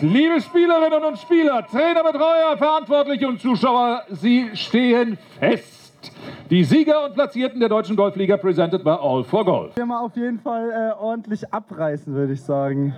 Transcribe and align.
liebe 0.00 0.40
Spielerinnen 0.40 1.04
und 1.04 1.18
Spieler, 1.18 1.66
Trainer, 1.66 2.02
Betreuer, 2.02 2.56
Verantwortliche 2.56 3.28
und 3.28 3.40
Zuschauer, 3.40 4.02
Sie 4.10 4.50
stehen 4.54 5.18
fest. 5.38 6.12
Die 6.50 6.62
Sieger 6.64 7.06
und 7.06 7.14
Platzierten 7.14 7.60
der 7.60 7.68
Deutschen 7.68 7.96
Golfliga 7.96 8.36
presented 8.36 8.84
by 8.84 8.90
All 8.90 9.24
for 9.24 9.44
Golf. 9.44 9.76
Wir 9.76 9.84
mal 9.84 10.00
auf 10.00 10.16
jeden 10.16 10.38
Fall 10.38 10.70
äh, 10.70 11.02
ordentlich 11.02 11.52
abreißen, 11.52 12.14
würde 12.14 12.34
ich 12.34 12.42
sagen. 12.42 12.94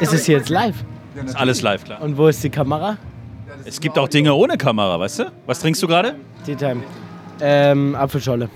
Ist 0.00 0.12
es 0.12 0.26
jetzt 0.26 0.48
live? 0.48 0.84
Ist 1.24 1.36
alles 1.36 1.62
live, 1.62 1.84
klar. 1.84 2.02
Und 2.02 2.16
wo 2.16 2.28
ist 2.28 2.42
die 2.42 2.50
Kamera? 2.50 2.96
Es 3.64 3.80
gibt 3.80 3.98
auch 3.98 4.08
Dinge 4.08 4.34
ohne 4.34 4.56
Kamera, 4.56 4.98
weißt 4.98 5.20
du? 5.20 5.32
Was 5.46 5.60
trinkst 5.60 5.82
du 5.82 5.86
gerade? 5.86 6.16
Tea 6.44 6.56
Time. 6.56 6.82
Ähm, 7.40 7.94
Apfelscholle. 7.94 8.48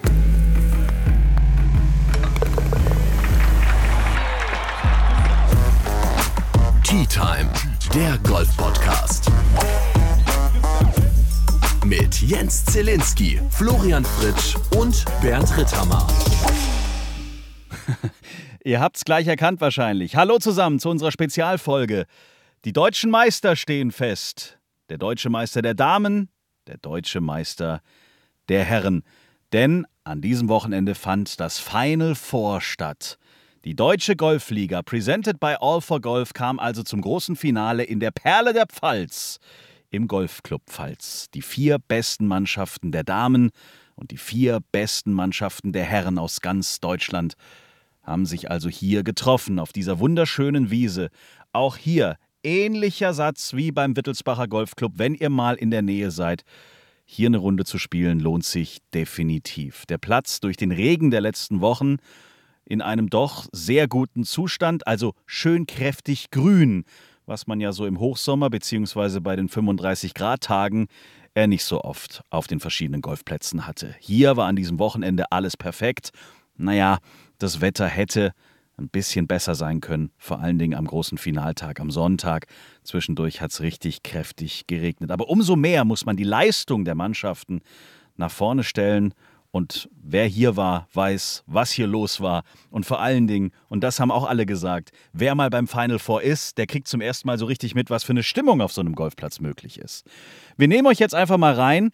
Tea 6.82 7.06
Time, 7.06 7.50
der 7.94 8.18
Golf-Podcast. 8.18 9.30
Mit 11.84 12.20
Jens 12.20 12.64
Zielinski, 12.64 13.40
Florian 13.50 14.04
Fritsch 14.04 14.56
und 14.76 15.04
Bernd 15.22 15.56
Ritthammer. 15.56 16.06
Ihr 18.64 18.80
habt's 18.80 19.04
gleich 19.04 19.28
erkannt 19.28 19.60
wahrscheinlich. 19.60 20.16
Hallo 20.16 20.38
zusammen 20.38 20.80
zu 20.80 20.90
unserer 20.90 21.12
Spezialfolge. 21.12 22.06
Die 22.66 22.72
deutschen 22.72 23.12
Meister 23.12 23.54
stehen 23.54 23.92
fest. 23.92 24.58
Der 24.88 24.98
deutsche 24.98 25.30
Meister 25.30 25.62
der 25.62 25.74
Damen, 25.74 26.30
der 26.66 26.78
deutsche 26.78 27.20
Meister 27.20 27.80
der 28.48 28.64
Herren. 28.64 29.04
Denn 29.52 29.86
an 30.02 30.20
diesem 30.20 30.48
Wochenende 30.48 30.96
fand 30.96 31.38
das 31.38 31.60
Final 31.60 32.16
Four 32.16 32.60
statt. 32.60 33.18
Die 33.64 33.76
Deutsche 33.76 34.16
Golfliga, 34.16 34.82
presented 34.82 35.38
by 35.38 35.54
All 35.60 35.80
for 35.80 36.00
Golf, 36.00 36.32
kam 36.32 36.58
also 36.58 36.82
zum 36.82 37.02
großen 37.02 37.36
Finale 37.36 37.84
in 37.84 38.00
der 38.00 38.10
Perle 38.10 38.52
der 38.52 38.66
Pfalz, 38.66 39.38
im 39.90 40.08
Golfclub 40.08 40.62
Pfalz. 40.68 41.30
Die 41.34 41.42
vier 41.42 41.78
besten 41.78 42.26
Mannschaften 42.26 42.90
der 42.90 43.04
Damen 43.04 43.52
und 43.94 44.10
die 44.10 44.18
vier 44.18 44.58
besten 44.72 45.12
Mannschaften 45.12 45.72
der 45.72 45.84
Herren 45.84 46.18
aus 46.18 46.40
ganz 46.40 46.80
Deutschland 46.80 47.34
haben 48.02 48.26
sich 48.26 48.50
also 48.50 48.68
hier 48.68 49.02
getroffen, 49.02 49.60
auf 49.60 49.72
dieser 49.72 49.98
wunderschönen 50.00 50.70
Wiese. 50.70 51.10
Auch 51.52 51.76
hier 51.76 52.16
ähnlicher 52.46 53.12
Satz 53.12 53.54
wie 53.54 53.72
beim 53.72 53.96
Wittelsbacher 53.96 54.46
Golfclub, 54.46 54.92
wenn 54.96 55.14
ihr 55.14 55.30
mal 55.30 55.56
in 55.56 55.72
der 55.72 55.82
Nähe 55.82 56.12
seid. 56.12 56.44
Hier 57.04 57.26
eine 57.26 57.38
Runde 57.38 57.64
zu 57.64 57.78
spielen 57.78 58.20
lohnt 58.20 58.44
sich 58.44 58.78
definitiv. 58.94 59.84
Der 59.86 59.98
Platz 59.98 60.40
durch 60.40 60.56
den 60.56 60.70
Regen 60.70 61.10
der 61.10 61.20
letzten 61.20 61.60
Wochen 61.60 61.96
in 62.64 62.80
einem 62.82 63.10
doch 63.10 63.46
sehr 63.52 63.88
guten 63.88 64.24
Zustand, 64.24 64.86
also 64.86 65.12
schön 65.26 65.66
kräftig 65.66 66.30
grün, 66.30 66.84
was 67.26 67.48
man 67.48 67.60
ja 67.60 67.72
so 67.72 67.84
im 67.84 67.98
Hochsommer 67.98 68.48
bzw. 68.48 69.20
bei 69.20 69.34
den 69.34 69.48
35 69.48 70.14
Grad 70.14 70.42
Tagen 70.42 70.86
er 71.34 71.48
nicht 71.48 71.64
so 71.64 71.82
oft 71.82 72.22
auf 72.30 72.46
den 72.46 72.60
verschiedenen 72.60 73.02
Golfplätzen 73.02 73.66
hatte. 73.66 73.94
Hier 73.98 74.36
war 74.36 74.46
an 74.46 74.56
diesem 74.56 74.78
Wochenende 74.78 75.30
alles 75.32 75.56
perfekt. 75.56 76.10
Naja, 76.56 76.98
das 77.38 77.60
Wetter 77.60 77.86
hätte 77.86 78.32
ein 78.78 78.88
bisschen 78.88 79.26
besser 79.26 79.54
sein 79.54 79.80
können, 79.80 80.10
vor 80.18 80.40
allen 80.40 80.58
Dingen 80.58 80.74
am 80.74 80.86
großen 80.86 81.18
Finaltag, 81.18 81.80
am 81.80 81.90
Sonntag. 81.90 82.46
Zwischendurch 82.82 83.40
hat 83.40 83.50
es 83.50 83.60
richtig 83.60 84.02
kräftig 84.02 84.66
geregnet. 84.66 85.10
Aber 85.10 85.28
umso 85.28 85.56
mehr 85.56 85.84
muss 85.84 86.04
man 86.04 86.16
die 86.16 86.24
Leistung 86.24 86.84
der 86.84 86.94
Mannschaften 86.94 87.60
nach 88.16 88.30
vorne 88.30 88.64
stellen 88.64 89.14
und 89.56 89.88
wer 90.02 90.26
hier 90.26 90.56
war, 90.56 90.86
weiß, 90.92 91.44
was 91.46 91.70
hier 91.70 91.86
los 91.86 92.20
war. 92.20 92.42
Und 92.70 92.84
vor 92.84 93.00
allen 93.00 93.26
Dingen, 93.26 93.52
und 93.68 93.82
das 93.82 93.98
haben 93.98 94.10
auch 94.10 94.28
alle 94.28 94.44
gesagt, 94.44 94.90
wer 95.14 95.34
mal 95.34 95.48
beim 95.48 95.66
Final 95.66 95.98
Four 95.98 96.22
ist, 96.22 96.58
der 96.58 96.66
kriegt 96.66 96.88
zum 96.88 97.00
ersten 97.00 97.26
Mal 97.26 97.38
so 97.38 97.46
richtig 97.46 97.74
mit, 97.74 97.88
was 97.88 98.04
für 98.04 98.12
eine 98.12 98.22
Stimmung 98.22 98.60
auf 98.60 98.72
so 98.72 98.82
einem 98.82 98.94
Golfplatz 98.94 99.40
möglich 99.40 99.78
ist. 99.78 100.06
Wir 100.58 100.68
nehmen 100.68 100.86
euch 100.86 100.98
jetzt 100.98 101.14
einfach 101.14 101.38
mal 101.38 101.54
rein 101.54 101.90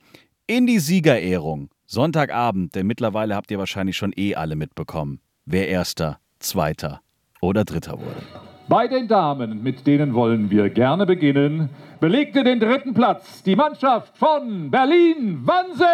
in 0.49 0.67
die 0.67 0.81
Siegerehrung. 0.81 1.71
Sonntagabend, 1.87 2.75
denn 2.75 2.87
mittlerweile 2.87 3.37
habt 3.37 3.51
ihr 3.53 3.59
wahrscheinlich 3.59 3.97
schon 3.97 4.13
eh 4.17 4.35
alle 4.35 4.57
mitbekommen, 4.57 5.21
wer 5.45 5.69
erster, 5.69 6.19
zweiter 6.43 7.01
oder 7.41 7.65
dritter 7.65 7.93
wurde. 7.93 8.23
Bei 8.69 8.87
den 8.87 9.09
Damen, 9.09 9.63
mit 9.63 9.87
denen 9.87 10.15
wollen 10.15 10.51
wir 10.51 10.71
gerne 10.71 11.05
beginnen, 11.05 11.69
belegte 12.01 12.45
den 12.45 12.61
dritten 12.61 12.95
Platz 12.95 13.43
die 13.43 13.57
Mannschaft 13.57 14.17
von 14.17 14.71
Berlin-Wannsee. 14.71 15.85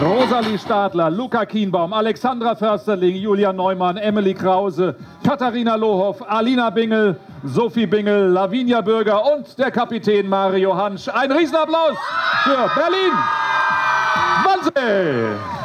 Rosalie 0.00 0.58
Stadler, 0.58 1.10
Luca 1.10 1.44
Kienbaum, 1.46 1.92
Alexandra 1.92 2.54
Försterling, 2.54 3.16
Julia 3.16 3.52
Neumann, 3.52 3.96
Emily 3.96 4.34
Krause, 4.34 4.94
Katharina 5.24 5.76
Lohoff, 5.76 6.22
Alina 6.28 6.70
Bingel, 6.70 7.16
Sophie 7.42 7.86
Bingel, 7.86 8.28
Lavinia 8.28 8.80
Bürger 8.80 9.34
und 9.34 9.58
der 9.58 9.70
Kapitän 9.70 10.28
Mario 10.28 10.76
Hansch. 10.76 11.08
Ein 11.08 11.32
Riesenapplaus 11.32 11.96
für 12.44 12.70
Berlin-Wannsee. 12.74 15.57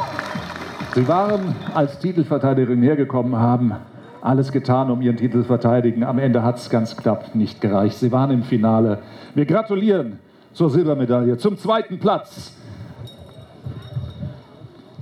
Sie 0.94 1.08
waren 1.08 1.56
als 1.74 1.98
Titelverteidigerin 1.98 2.80
hergekommen, 2.80 3.36
haben 3.36 3.74
alles 4.20 4.52
getan, 4.52 4.92
um 4.92 5.02
ihren 5.02 5.16
Titel 5.16 5.42
zu 5.42 5.44
verteidigen. 5.44 6.04
Am 6.04 6.20
Ende 6.20 6.44
hat 6.44 6.58
es 6.58 6.70
ganz 6.70 6.96
knapp 6.96 7.34
nicht 7.34 7.60
gereicht. 7.60 7.98
Sie 7.98 8.12
waren 8.12 8.30
im 8.30 8.44
Finale. 8.44 8.98
Wir 9.34 9.44
gratulieren 9.44 10.20
zur 10.52 10.70
Silbermedaille, 10.70 11.36
zum 11.36 11.58
zweiten 11.58 11.98
Platz. 11.98 12.52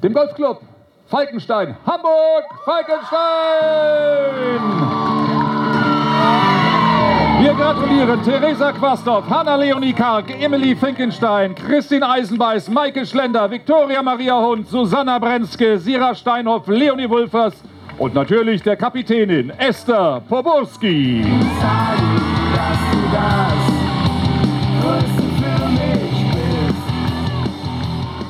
Dem 0.02 0.14
Golfclub 0.14 0.62
Falkenstein, 1.12 1.76
Hamburg, 1.84 2.44
Falkenstein! 2.64 3.12
Wir 7.42 7.54
gratulieren 7.54 8.22
Theresa 8.22 8.70
Quasthoff, 8.70 9.28
Hanna 9.28 9.56
Leonie 9.56 9.92
Karg, 9.92 10.30
Emily 10.40 10.76
Finkenstein, 10.76 11.56
Christine 11.56 12.08
Eisenbeiß, 12.08 12.70
Maike 12.70 13.04
Schlender, 13.04 13.50
Viktoria 13.50 14.00
Maria 14.00 14.40
Hund, 14.40 14.68
Susanna 14.68 15.18
Brenzke, 15.18 15.76
Sira 15.76 16.14
Steinhoff, 16.14 16.68
Leonie 16.68 17.10
Wulfers 17.10 17.54
und 17.98 18.14
natürlich 18.14 18.62
der 18.62 18.76
Kapitänin 18.76 19.50
Esther 19.58 20.22
Poborski. 20.28 21.24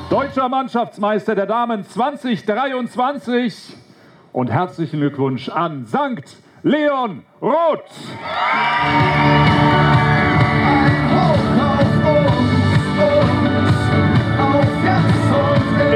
Deutscher 0.09 0.49
Mannschaftsmeister 0.49 1.35
der 1.35 1.45
Damen 1.45 1.85
2023 1.85 3.77
und 4.31 4.49
herzlichen 4.49 5.01
Glückwunsch 5.01 5.49
an 5.49 5.85
Sankt 5.85 6.35
Leon 6.65 7.23
Roth. 7.41 7.83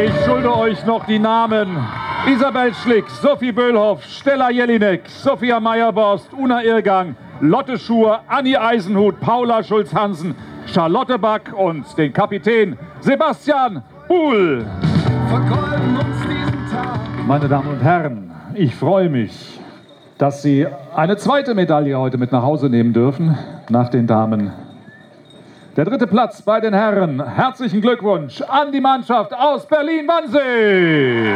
Ich 0.05 0.25
schulde 0.25 0.57
euch 0.57 0.85
noch 0.85 1.05
die 1.05 1.19
Namen. 1.19 1.77
Isabel 2.27 2.73
Schlick, 2.73 3.09
Sophie 3.09 3.53
Böhlhoff, 3.53 4.03
Stella 4.03 4.49
Jelinek, 4.49 5.07
Sophia 5.07 5.61
Meyerborst, 5.61 6.33
Una 6.33 6.61
Irgang, 6.61 7.15
Lotte 7.39 7.79
Schur, 7.79 8.19
Anni 8.27 8.57
Eisenhut, 8.57 9.21
Paula 9.21 9.63
Schulz-Hansen, 9.63 10.35
Charlotte 10.65 11.17
Back 11.17 11.53
und 11.57 11.97
den 11.97 12.11
Kapitän 12.11 12.77
Sebastian 12.99 13.81
Buhl. 14.09 14.65
Meine 17.25 17.47
Damen 17.47 17.69
und 17.69 17.81
Herren, 17.81 18.31
ich 18.53 18.75
freue 18.75 19.09
mich, 19.09 19.56
dass 20.17 20.41
Sie 20.41 20.67
eine 20.95 21.17
zweite 21.17 21.53
Medaille 21.53 21.97
heute 21.97 22.17
mit 22.17 22.31
nach 22.31 22.41
Hause 22.41 22.69
nehmen 22.69 22.93
dürfen, 22.93 23.37
nach 23.69 23.89
den 23.89 24.07
Damen. 24.07 24.51
Der 25.75 25.85
dritte 25.85 26.07
Platz 26.07 26.41
bei 26.41 26.59
den 26.59 26.73
Herren. 26.73 27.23
Herzlichen 27.23 27.81
Glückwunsch 27.81 28.41
an 28.41 28.71
die 28.71 28.81
Mannschaft 28.81 29.31
aus 29.31 29.67
Berlin-Wannsee. 29.67 31.33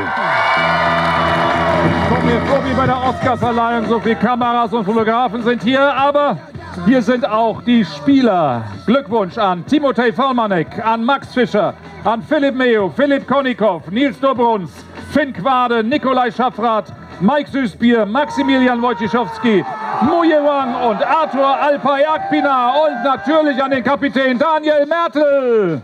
Ich 1.86 2.10
komme 2.10 2.24
mir 2.26 2.42
vor 2.48 2.66
wie 2.66 2.74
bei 2.74 2.88
der 2.88 2.98
Oscarverleihung. 3.08 3.86
So 3.86 4.00
viele 4.00 4.16
Kameras 4.16 4.74
und 4.74 4.84
Fotografen 4.84 5.44
sind 5.44 5.62
hier, 5.62 5.82
aber 5.82 6.38
hier 6.88 7.04
sind 7.04 7.28
auch 7.30 7.62
die 7.62 7.86
Spieler. 7.86 8.64
Glückwunsch 8.88 9.38
an 9.38 9.64
Timotej 9.68 10.12
Vollmanek, 10.12 10.84
an 10.84 11.04
Max 11.04 11.36
Fischer, 11.36 11.76
an 12.04 12.24
Philipp 12.24 12.56
Meo, 12.56 12.90
Philipp 12.90 13.28
Konikow, 13.28 13.84
Nils 13.92 14.20
Dobruns, 14.20 14.72
Finn 15.12 15.34
Quade, 15.34 15.84
Nikolai 15.84 16.32
Schaffrath, 16.32 16.92
Mike 17.22 17.52
Süßbier, 17.52 18.08
Maximilian 18.08 18.82
Wojciechowski, 18.82 19.64
Muje 20.02 20.44
Wang 20.44 20.90
und 20.90 21.06
Arthur 21.06 21.46
Alpay 21.46 22.04
Akpina 22.04 22.70
und 22.70 23.04
natürlich 23.04 23.62
an 23.62 23.70
den 23.70 23.84
Kapitän 23.84 24.40
Daniel 24.40 24.88
Mertel. 24.88 25.82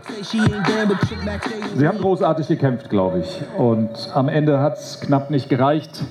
Sie 1.76 1.86
haben 1.86 1.98
großartig 1.98 2.48
gekämpft, 2.48 2.90
glaube 2.90 3.20
ich. 3.20 3.40
Und 3.56 4.10
am 4.14 4.28
Ende 4.28 4.58
hat 4.58 4.78
es 4.78 5.00
knapp 5.00 5.30
nicht 5.30 5.48
gereicht. 5.48 6.02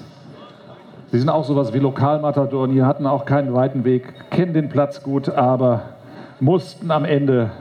Sie 1.11 1.19
sind 1.19 1.29
auch 1.29 1.43
sowas 1.43 1.73
wie 1.73 1.79
Lokalmatadoren. 1.79 2.71
Hier 2.71 2.85
hatten 2.85 3.05
auch 3.05 3.25
keinen 3.25 3.53
weiten 3.53 3.83
Weg, 3.83 4.29
kennen 4.29 4.53
den 4.53 4.69
Platz 4.69 5.03
gut, 5.03 5.27
aber 5.27 5.81
mussten 6.39 6.89
am 6.89 7.03
Ende 7.03 7.51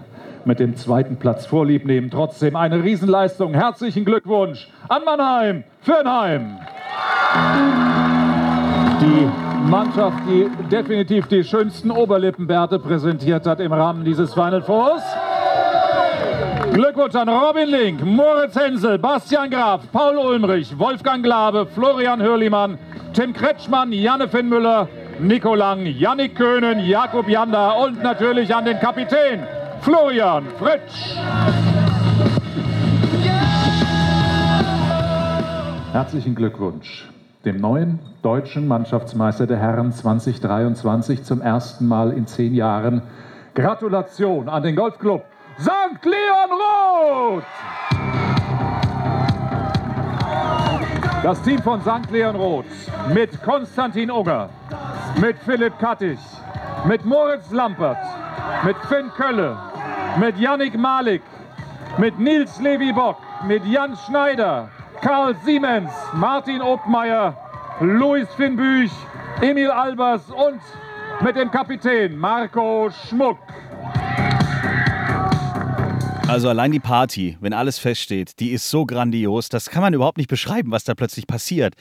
mit 0.45 0.61
dem 0.61 0.77
zweiten 0.77 1.17
Platz 1.17 1.47
Vorlieb 1.47 1.85
nehmen. 1.85 2.11
Trotzdem 2.11 2.55
eine 2.55 2.85
Riesenleistung. 2.85 3.55
Herzlichen 3.55 4.05
Glückwunsch 4.05 4.69
an 4.89 5.03
Mannheim, 5.05 5.65
Fürnheim. 5.81 6.59
Die 9.01 9.29
Mannschaft, 9.69 10.19
die 10.27 10.49
definitiv 10.71 11.27
die 11.27 11.45
schönsten 11.45 11.91
Oberlippenbärte 11.91 12.79
präsentiert 12.79 13.47
hat 13.47 13.61
im 13.61 13.73
Rahmen 13.73 14.05
dieses 14.05 14.33
Final 14.33 14.63
Fours. 14.63 15.03
Glückwunsch 16.73 17.15
an 17.15 17.29
Robin 17.29 17.69
Link, 17.69 18.05
Moritz 18.05 18.55
Hensel, 18.55 18.99
Bastian 18.99 19.51
Graf, 19.51 19.83
Paul 19.93 20.19
Ulmrich, 20.19 20.79
Wolfgang 20.79 21.23
Glabe, 21.23 21.67
Florian 21.67 22.23
Hörlimann, 22.23 22.79
Tim 23.13 23.33
Kretschmann, 23.33 23.93
Janne 23.93 24.29
Finnmüller, 24.29 24.89
Nico 25.19 25.55
Lang, 25.55 25.87
Yannick 25.87 26.37
Köhnen, 26.37 26.81
Jakob 26.81 27.29
Janda 27.29 27.73
und 27.73 28.03
natürlich 28.03 28.55
an 28.55 28.65
den 28.65 28.79
Kapitän 28.79 29.47
Florian 29.81 30.45
Fritsch. 30.59 31.17
Herzlichen 35.93 36.35
Glückwunsch 36.35 37.07
dem 37.47 37.59
neuen 37.59 38.01
deutschen 38.23 38.67
Mannschaftsmeister 38.67 39.47
der 39.47 39.59
Herren 39.59 39.93
2023 39.93 41.23
zum 41.23 41.41
ersten 41.41 41.87
Mal 41.87 42.13
in 42.13 42.27
zehn 42.27 42.55
Jahren. 42.55 43.03
Gratulation 43.55 44.49
an 44.49 44.65
den 44.65 44.75
Golfclub 44.75 45.25
St. 45.61 46.05
Leon 46.05 46.51
Roth! 46.51 47.45
Das 51.23 51.41
Team 51.43 51.63
von 51.63 51.81
St. 51.81 52.11
Leon 52.11 52.35
Roth 52.35 52.65
mit 53.15 53.41
Konstantin 53.43 54.11
Unger, 54.11 54.49
mit 55.21 55.39
Philipp 55.39 55.79
Kattich, 55.79 56.19
mit 56.85 57.05
Moritz 57.05 57.53
Lampert, 57.53 57.97
mit 58.65 58.77
Finn 58.89 59.09
Kölle, 59.17 59.57
mit 60.19 60.37
Yannick 60.37 60.77
Malik, 60.77 61.23
mit 61.97 62.19
Nils 62.19 62.61
Levi 62.61 62.93
Bock, 62.93 63.19
mit 63.47 63.65
Jan 63.65 63.97
Schneider, 63.97 64.69
Karl 65.01 65.37
Siemens, 65.45 65.91
Martin 66.15 66.63
Obmeier, 66.63 67.37
Luis 67.81 68.29
Finnbüch, 68.37 68.91
Emil 69.41 69.71
Albers 69.71 70.23
und 70.31 70.61
mit 71.21 71.37
dem 71.37 71.51
Kapitän 71.51 72.17
Marco 72.17 72.91
Schmuck. 72.91 73.39
Also 76.29 76.49
allein 76.49 76.73
die 76.73 76.81
Party, 76.81 77.37
wenn 77.41 77.53
alles 77.53 77.79
feststeht, 77.79 78.41
die 78.41 78.51
ist 78.51 78.69
so 78.69 78.85
grandios, 78.85 79.49
das 79.49 79.71
kann 79.71 79.83
man 79.83 79.95
überhaupt 79.95 80.19
nicht 80.19 80.29
beschreiben, 80.29 80.73
was 80.73 80.83
da 80.83 80.95
plötzlich 80.95 81.29
passiert. 81.29 81.75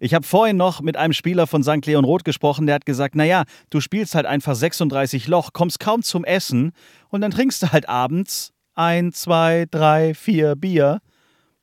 Ich 0.00 0.12
habe 0.12 0.26
vorhin 0.26 0.56
noch 0.56 0.80
mit 0.80 0.96
einem 0.96 1.12
Spieler 1.12 1.46
von 1.46 1.62
St. 1.62 1.86
Leon 1.86 2.04
Roth 2.04 2.24
gesprochen, 2.24 2.66
der 2.66 2.74
hat 2.74 2.86
gesagt, 2.86 3.14
naja, 3.14 3.44
du 3.70 3.80
spielst 3.80 4.16
halt 4.16 4.26
einfach 4.26 4.56
36 4.56 5.28
Loch, 5.28 5.52
kommst 5.52 5.78
kaum 5.78 6.02
zum 6.02 6.24
Essen 6.24 6.72
und 7.10 7.20
dann 7.20 7.30
trinkst 7.30 7.62
du 7.62 7.70
halt 7.70 7.88
abends 7.88 8.52
ein, 8.74 9.12
zwei, 9.12 9.66
drei, 9.70 10.14
vier 10.14 10.56
Bier 10.56 11.00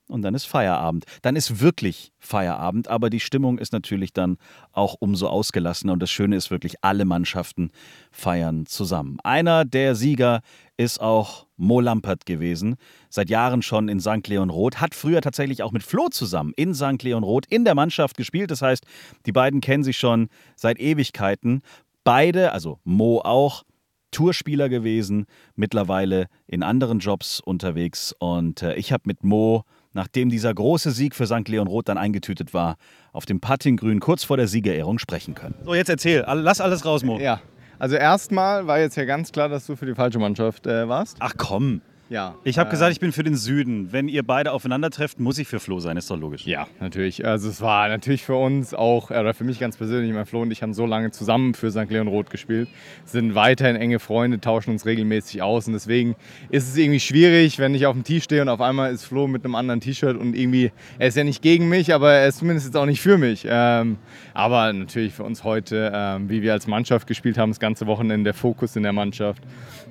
und 0.09 0.23
dann 0.23 0.35
ist 0.35 0.45
Feierabend. 0.45 1.05
Dann 1.21 1.35
ist 1.35 1.61
wirklich 1.61 2.11
Feierabend, 2.19 2.87
aber 2.87 3.09
die 3.09 3.19
Stimmung 3.19 3.57
ist 3.57 3.71
natürlich 3.71 4.11
dann 4.11 4.37
auch 4.71 4.95
umso 4.99 5.27
ausgelassener 5.27 5.93
und 5.93 6.01
das 6.01 6.11
Schöne 6.11 6.35
ist 6.35 6.51
wirklich, 6.51 6.83
alle 6.83 7.05
Mannschaften 7.05 7.71
feiern 8.11 8.65
zusammen. 8.65 9.17
Einer 9.23 9.65
der 9.65 9.95
Sieger 9.95 10.41
ist 10.77 11.01
auch 11.01 11.45
Mo 11.57 11.81
Lampert 11.81 12.25
gewesen, 12.25 12.75
seit 13.09 13.29
Jahren 13.29 13.61
schon 13.61 13.89
in 13.89 13.99
St. 13.99 14.27
Leon 14.27 14.49
Roth, 14.49 14.81
hat 14.81 14.95
früher 14.95 15.21
tatsächlich 15.21 15.61
auch 15.61 15.71
mit 15.71 15.83
Flo 15.83 16.09
zusammen 16.09 16.53
in 16.55 16.73
St. 16.73 17.03
Leon 17.03 17.23
Roth 17.23 17.45
in 17.47 17.65
der 17.65 17.75
Mannschaft 17.75 18.17
gespielt. 18.17 18.51
Das 18.51 18.61
heißt, 18.61 18.85
die 19.25 19.31
beiden 19.31 19.61
kennen 19.61 19.83
sich 19.83 19.97
schon 19.97 20.29
seit 20.55 20.79
Ewigkeiten. 20.79 21.61
Beide, 22.03 22.53
also 22.53 22.79
Mo 22.83 23.19
auch, 23.19 23.63
Tourspieler 24.11 24.69
gewesen, 24.69 25.25
mittlerweile 25.55 26.27
in 26.47 26.63
anderen 26.63 26.99
Jobs 26.99 27.39
unterwegs 27.39 28.15
und 28.17 28.63
äh, 28.63 28.73
ich 28.75 28.91
habe 28.91 29.03
mit 29.05 29.23
Mo 29.23 29.65
nachdem 29.93 30.29
dieser 30.29 30.53
große 30.53 30.91
Sieg 30.91 31.15
für 31.15 31.25
St. 31.25 31.47
Leon 31.47 31.67
Roth 31.67 31.89
dann 31.89 31.97
eingetütet 31.97 32.53
war, 32.53 32.77
auf 33.11 33.25
dem 33.25 33.39
Puttinggrün 33.39 33.99
kurz 33.99 34.23
vor 34.23 34.37
der 34.37 34.47
Siegerehrung 34.47 34.99
sprechen 34.99 35.35
können. 35.35 35.55
So, 35.65 35.73
jetzt 35.73 35.89
erzähl, 35.89 36.25
lass 36.27 36.61
alles 36.61 36.85
raus, 36.85 37.03
Mo. 37.03 37.19
Ja, 37.19 37.41
also 37.79 37.95
erstmal 37.95 38.67
war 38.67 38.79
jetzt 38.79 38.97
ja 38.97 39.05
ganz 39.05 39.31
klar, 39.31 39.49
dass 39.49 39.65
du 39.65 39.75
für 39.75 39.85
die 39.85 39.95
falsche 39.95 40.19
Mannschaft 40.19 40.67
äh, 40.67 40.87
warst. 40.87 41.17
Ach 41.19 41.33
komm. 41.37 41.81
Ja. 42.09 42.35
Ich 42.43 42.57
habe 42.57 42.69
äh, 42.69 42.71
gesagt, 42.71 42.91
ich 42.91 42.99
bin 42.99 43.11
für 43.11 43.23
den 43.23 43.35
Süden. 43.35 43.91
Wenn 43.91 44.07
ihr 44.07 44.23
beide 44.23 44.51
aufeinandertrefft, 44.51 45.19
muss 45.19 45.37
ich 45.37 45.47
für 45.47 45.59
Flo 45.59 45.79
sein, 45.79 45.95
ist 45.95 46.09
doch 46.09 46.17
logisch. 46.17 46.45
Ja, 46.45 46.67
natürlich. 46.79 47.25
Also 47.25 47.49
es 47.49 47.61
war 47.61 47.87
natürlich 47.87 48.23
für 48.23 48.35
uns 48.35 48.73
auch, 48.73 49.11
oder 49.11 49.33
für 49.33 49.43
mich 49.43 49.59
ganz 49.59 49.77
persönlich, 49.77 50.11
mein 50.11 50.25
Flo 50.25 50.41
und 50.41 50.51
ich 50.51 50.63
haben 50.63 50.73
so 50.73 50.85
lange 50.85 51.11
zusammen 51.11 51.53
für 51.53 51.69
St. 51.69 51.89
Leon 51.89 52.07
Roth 52.07 52.31
gespielt, 52.31 52.67
sind 53.05 53.35
weiterhin 53.35 53.75
enge 53.75 53.99
Freunde, 53.99 54.39
tauschen 54.39 54.71
uns 54.71 54.85
regelmäßig 54.85 55.43
aus 55.43 55.67
und 55.67 55.73
deswegen 55.73 56.15
ist 56.49 56.67
es 56.67 56.77
irgendwie 56.77 56.99
schwierig, 56.99 57.59
wenn 57.59 57.75
ich 57.75 57.85
auf 57.85 57.93
dem 57.93 58.03
Tee 58.03 58.21
stehe 58.21 58.41
und 58.41 58.49
auf 58.49 58.61
einmal 58.61 58.91
ist 58.91 59.05
Flo 59.05 59.27
mit 59.27 59.45
einem 59.45 59.55
anderen 59.55 59.79
T-Shirt 59.79 60.17
und 60.17 60.35
irgendwie, 60.35 60.71
er 60.97 61.09
ist 61.09 61.17
ja 61.17 61.23
nicht 61.23 61.43
gegen 61.43 61.69
mich, 61.69 61.93
aber 61.93 62.13
er 62.13 62.27
ist 62.27 62.39
zumindest 62.39 62.67
jetzt 62.67 62.75
auch 62.75 62.87
nicht 62.87 63.01
für 63.01 63.17
mich. 63.17 63.45
Ähm, 63.47 63.97
aber 64.33 64.73
natürlich 64.73 65.13
für 65.13 65.23
uns 65.23 65.43
heute, 65.43 65.91
ähm, 65.93 66.29
wie 66.29 66.41
wir 66.41 66.53
als 66.53 66.65
Mannschaft 66.65 67.05
gespielt 67.05 67.37
haben, 67.37 67.51
das 67.51 67.59
ganze 67.59 67.85
Wochenende 67.85 68.29
der 68.29 68.33
Fokus 68.33 68.75
in 68.75 68.83
der 68.83 68.93
Mannschaft 68.93 69.43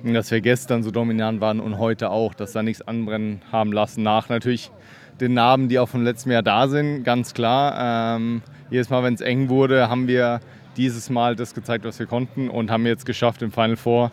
dass 0.03 0.31
wir 0.31 0.41
gestern 0.41 0.83
so 0.83 0.91
dominant 0.91 1.41
waren 1.41 1.59
und 1.59 1.77
heute 1.77 2.08
auch, 2.09 2.33
dass 2.33 2.51
da 2.53 2.63
nichts 2.63 2.81
anbrennen 2.81 3.41
haben 3.51 3.71
lassen. 3.71 4.03
Nach 4.03 4.29
natürlich 4.29 4.71
den 5.19 5.33
Narben, 5.33 5.69
die 5.69 5.79
auch 5.79 5.89
vom 5.89 6.03
letzten 6.03 6.31
Jahr 6.31 6.43
da 6.43 6.67
sind, 6.67 7.03
ganz 7.03 7.33
klar. 7.33 8.15
Ähm, 8.17 8.41
jedes 8.69 8.89
Mal, 8.89 9.03
wenn 9.03 9.13
es 9.13 9.21
eng 9.21 9.49
wurde, 9.49 9.89
haben 9.89 10.07
wir 10.07 10.39
dieses 10.77 11.09
Mal 11.09 11.35
das 11.35 11.53
gezeigt, 11.53 11.85
was 11.85 11.99
wir 11.99 12.05
konnten 12.05 12.49
und 12.49 12.71
haben 12.71 12.85
jetzt 12.85 13.05
geschafft, 13.05 13.41
im 13.41 13.51
Final 13.51 13.75
Four 13.75 14.11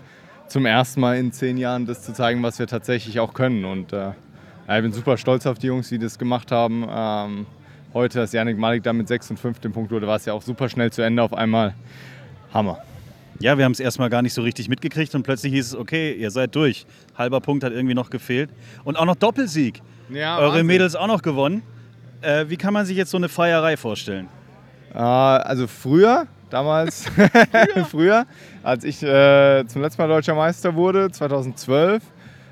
zum 0.48 0.66
ersten 0.66 1.00
Mal 1.00 1.16
in 1.16 1.32
zehn 1.32 1.58
Jahren 1.58 1.86
das 1.86 2.02
zu 2.02 2.12
zeigen, 2.12 2.42
was 2.42 2.58
wir 2.58 2.66
tatsächlich 2.66 3.20
auch 3.20 3.34
können. 3.34 3.64
Und 3.64 3.92
äh, 3.92 4.10
ich 4.68 4.82
bin 4.82 4.92
super 4.92 5.16
stolz 5.16 5.46
auf 5.46 5.58
die 5.58 5.68
Jungs, 5.68 5.88
die 5.88 5.98
das 5.98 6.18
gemacht 6.18 6.50
haben. 6.52 6.86
Ähm, 6.88 7.46
heute, 7.94 8.18
dass 8.20 8.32
Janik 8.32 8.58
Malik 8.58 8.82
da 8.82 8.92
mit 8.92 9.08
6 9.08 9.30
und 9.30 9.36
5 9.38 9.60
den 9.60 9.72
Punkt 9.72 9.90
wurde, 9.90 10.06
war 10.06 10.16
es 10.16 10.24
ja 10.24 10.32
auch 10.32 10.42
super 10.42 10.68
schnell 10.68 10.90
zu 10.90 11.02
Ende 11.02 11.22
auf 11.22 11.32
einmal. 11.32 11.74
Hammer. 12.52 12.78
Ja, 13.40 13.58
wir 13.58 13.64
haben 13.64 13.72
es 13.72 13.80
erstmal 13.80 14.08
gar 14.08 14.22
nicht 14.22 14.32
so 14.34 14.42
richtig 14.42 14.68
mitgekriegt 14.68 15.14
und 15.14 15.22
plötzlich 15.22 15.52
hieß 15.52 15.66
es, 15.68 15.76
okay, 15.76 16.12
ihr 16.12 16.30
seid 16.30 16.54
durch. 16.54 16.86
Halber 17.16 17.40
Punkt 17.40 17.64
hat 17.64 17.72
irgendwie 17.72 17.94
noch 17.94 18.10
gefehlt. 18.10 18.50
Und 18.84 18.98
auch 18.98 19.04
noch 19.04 19.16
Doppelsieg. 19.16 19.82
Ja, 20.08 20.38
Eure 20.38 20.50
Wahnsinn. 20.52 20.66
Mädels 20.66 20.96
auch 20.96 21.06
noch 21.06 21.22
gewonnen. 21.22 21.62
Äh, 22.22 22.46
wie 22.48 22.56
kann 22.56 22.72
man 22.72 22.86
sich 22.86 22.96
jetzt 22.96 23.10
so 23.10 23.18
eine 23.18 23.28
Feierei 23.28 23.76
vorstellen? 23.76 24.28
Äh, 24.94 24.98
also 24.98 25.66
früher, 25.66 26.26
damals, 26.48 27.06
früher? 27.14 27.84
früher, 27.84 28.26
als 28.62 28.84
ich 28.84 29.02
äh, 29.02 29.64
zum 29.66 29.82
letzten 29.82 30.00
Mal 30.02 30.08
deutscher 30.08 30.34
Meister 30.34 30.74
wurde, 30.74 31.10
2012, 31.10 32.02